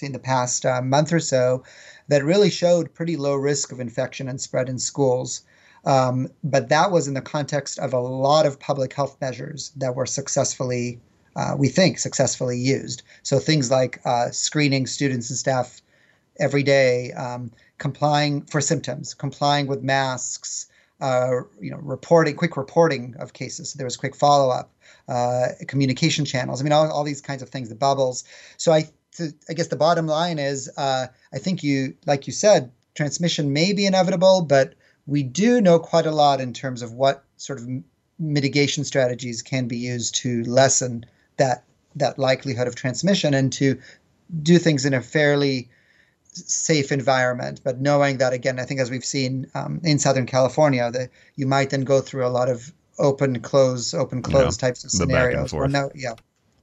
in 0.01 0.11
the 0.11 0.19
past 0.19 0.65
uh, 0.65 0.81
month 0.81 1.13
or 1.13 1.19
so 1.19 1.63
that 2.07 2.23
really 2.23 2.49
showed 2.49 2.93
pretty 2.93 3.17
low 3.17 3.35
risk 3.35 3.71
of 3.71 3.79
infection 3.79 4.27
and 4.27 4.39
spread 4.41 4.69
in 4.69 4.79
schools. 4.79 5.41
Um, 5.85 6.29
but 6.43 6.69
that 6.69 6.91
was 6.91 7.07
in 7.07 7.13
the 7.13 7.21
context 7.21 7.79
of 7.79 7.93
a 7.93 7.99
lot 7.99 8.45
of 8.45 8.59
public 8.59 8.93
health 8.93 9.17
measures 9.21 9.71
that 9.77 9.95
were 9.95 10.05
successfully, 10.05 10.99
uh, 11.35 11.55
we 11.57 11.69
think, 11.69 11.99
successfully 11.99 12.57
used. 12.57 13.03
So 13.23 13.39
things 13.39 13.71
like 13.71 14.01
uh, 14.05 14.31
screening 14.31 14.87
students 14.87 15.29
and 15.29 15.39
staff 15.39 15.81
every 16.39 16.63
day, 16.63 17.11
um, 17.13 17.51
complying 17.77 18.41
for 18.41 18.59
symptoms, 18.61 19.13
complying 19.13 19.67
with 19.67 19.83
masks, 19.83 20.67
uh, 20.99 21.41
you 21.59 21.71
know, 21.71 21.77
reporting, 21.77 22.35
quick 22.35 22.57
reporting 22.57 23.15
of 23.19 23.33
cases. 23.33 23.71
So 23.71 23.77
there 23.77 23.85
was 23.85 23.97
quick 23.97 24.15
follow 24.15 24.49
up, 24.49 24.71
uh, 25.07 25.49
communication 25.67 26.25
channels. 26.25 26.61
I 26.61 26.63
mean, 26.63 26.73
all, 26.73 26.91
all 26.91 27.03
these 27.03 27.21
kinds 27.21 27.41
of 27.41 27.49
things, 27.49 27.69
the 27.69 27.75
bubbles. 27.75 28.23
So 28.57 28.71
I 28.71 28.89
to, 29.13 29.33
I 29.49 29.53
guess 29.53 29.67
the 29.67 29.75
bottom 29.75 30.07
line 30.07 30.39
is, 30.39 30.69
uh, 30.77 31.07
I 31.33 31.37
think 31.39 31.63
you, 31.63 31.95
like 32.05 32.27
you 32.27 32.33
said, 32.33 32.71
transmission 32.95 33.53
may 33.53 33.73
be 33.73 33.85
inevitable, 33.85 34.41
but 34.41 34.75
we 35.07 35.23
do 35.23 35.61
know 35.61 35.79
quite 35.79 36.05
a 36.05 36.11
lot 36.11 36.41
in 36.41 36.53
terms 36.53 36.81
of 36.81 36.93
what 36.93 37.23
sort 37.37 37.59
of 37.59 37.67
mitigation 38.19 38.83
strategies 38.83 39.41
can 39.41 39.67
be 39.67 39.77
used 39.77 40.15
to 40.15 40.43
lessen 40.43 41.05
that 41.37 41.63
that 41.95 42.19
likelihood 42.19 42.67
of 42.67 42.75
transmission 42.75 43.33
and 43.33 43.51
to 43.51 43.79
do 44.43 44.59
things 44.59 44.85
in 44.85 44.93
a 44.93 45.01
fairly 45.01 45.69
safe 46.47 46.91
environment. 46.91 47.61
But 47.63 47.79
knowing 47.79 48.17
that, 48.17 48.33
again, 48.33 48.59
I 48.59 48.65
think 48.65 48.79
as 48.79 48.89
we've 48.89 49.05
seen 49.05 49.47
um, 49.55 49.79
in 49.83 49.99
Southern 49.99 50.25
California, 50.25 50.91
that 50.91 51.09
you 51.35 51.47
might 51.47 51.69
then 51.69 51.81
go 51.81 52.01
through 52.01 52.25
a 52.25 52.29
lot 52.29 52.49
of 52.49 52.73
open 52.97 53.39
close 53.39 53.93
open 53.93 54.21
close 54.21 54.57
yeah, 54.57 54.67
types 54.67 54.83
of 54.83 54.91
scenarios. 54.91 55.53
Or 55.53 55.67
no, 55.67 55.91
yeah, 55.95 56.15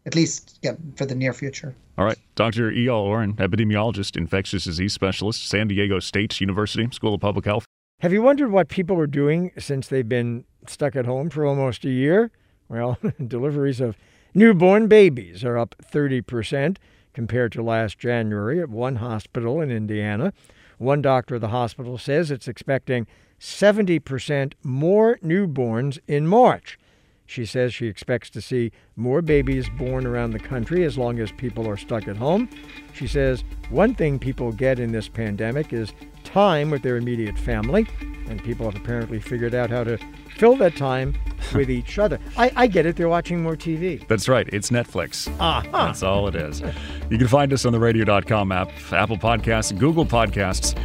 at 0.05 0.15
least 0.15 0.59
yeah, 0.63 0.75
for 0.97 1.07
the 1.07 1.15
near 1.15 1.33
future. 1.33 1.75
All 1.99 2.05
right. 2.05 2.19
Dr. 2.35 2.71
Eyal 2.71 3.05
Oren, 3.05 3.35
epidemiologist, 3.35 4.17
infectious 4.17 4.65
disease 4.65 4.93
specialist, 4.93 5.49
San 5.49 5.69
Diego 5.69 5.99
State 5.99 6.41
University 6.41 6.87
School 6.93 7.15
of 7.15 7.21
Public 7.21 7.47
Health. 7.47 7.65
Have 8.01 8.13
you 8.13 8.21
wondered 8.21 8.51
what 8.51 8.69
people 8.69 8.99
are 8.99 9.07
doing 9.07 9.53
since 9.59 9.89
they've 9.89 10.09
been 10.09 10.45
stuck 10.67 10.95
at 10.97 11.07
home 11.07 11.31
for 11.31 11.47
almost 11.47 11.85
a 11.87 11.91
year? 11.91 12.31
Well, 12.69 12.99
deliveries 13.27 13.81
of 13.81 13.97
newborn 14.35 14.87
babies 14.87 15.43
are 15.45 15.57
up 15.57 15.75
30% 15.83 16.77
compared 17.17 17.51
to 17.51 17.63
last 17.63 17.99
January 17.99 18.61
at 18.61 18.69
one 18.69 18.97
hospital 18.97 19.63
in 19.63 19.71
Indiana. 19.71 20.35
One 20.77 21.01
doctor 21.01 21.37
of 21.37 21.41
the 21.41 21.49
hospital 21.49 21.97
says 21.97 22.31
it's 22.31 22.47
expecting 22.47 23.07
70% 23.41 24.53
more 24.63 25.17
newborns 25.25 25.99
in 26.07 26.27
March. 26.27 26.79
She 27.25 27.47
says 27.47 27.73
she 27.73 27.87
expects 27.87 28.29
to 28.31 28.43
see 28.43 28.71
more 28.97 29.23
babies 29.23 29.67
born 29.79 30.07
around 30.07 30.33
the 30.33 30.39
country 30.39 30.85
as 30.85 30.99
long 30.99 31.19
as 31.19 31.33
people 31.33 31.67
are 31.67 31.79
stuck 31.79 32.07
at 32.07 32.19
home. 32.19 32.51
She 32.93 33.07
says 33.07 33.45
one 33.71 33.95
thing 33.95 34.19
people 34.19 34.53
get 34.53 34.79
in 34.79 34.93
this 34.93 35.09
pandemic 35.09 35.73
is 35.73 35.95
time 36.27 36.71
with 36.71 36.83
their 36.83 36.97
immediate 36.97 37.39
family, 37.39 37.87
and 38.29 38.43
people 38.43 38.71
have 38.71 38.81
apparently 38.81 39.21
figured 39.21 39.55
out 39.55 39.71
how 39.71 39.85
to 39.85 39.97
fill 40.37 40.57
that 40.57 40.77
time 40.77 41.15
with 41.55 41.71
each 41.71 41.99
other. 41.99 42.19
I, 42.37 42.53
I, 42.57 42.67
get 42.67 42.85
it, 42.85 42.97
they're 42.97 43.09
watching 43.09 43.43
more 43.43 43.57
TV. 43.57 44.07
That's 44.09 44.29
right, 44.29 44.49
it's 44.53 44.71
Netflix. 44.71 45.35
Ah, 45.41 45.61
uh-huh. 45.61 45.87
That's 45.87 46.03
all 46.03 46.29
it 46.29 46.35
is. 46.35 46.63
You 47.11 47.19
can 47.19 47.29
find 47.29 47.53
us 47.53 47.65
on 47.65 47.73
the 47.73 47.81
radio.com 47.81 48.53
app, 48.53 48.71
Apple 48.93 49.19
Podcasts, 49.19 49.77
Google 49.77 50.05
Podcasts, 50.05 50.77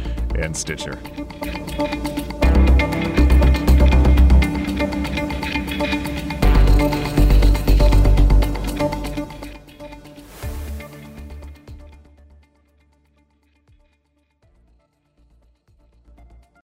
and 0.42 0.56
Stitcher. 0.56 0.98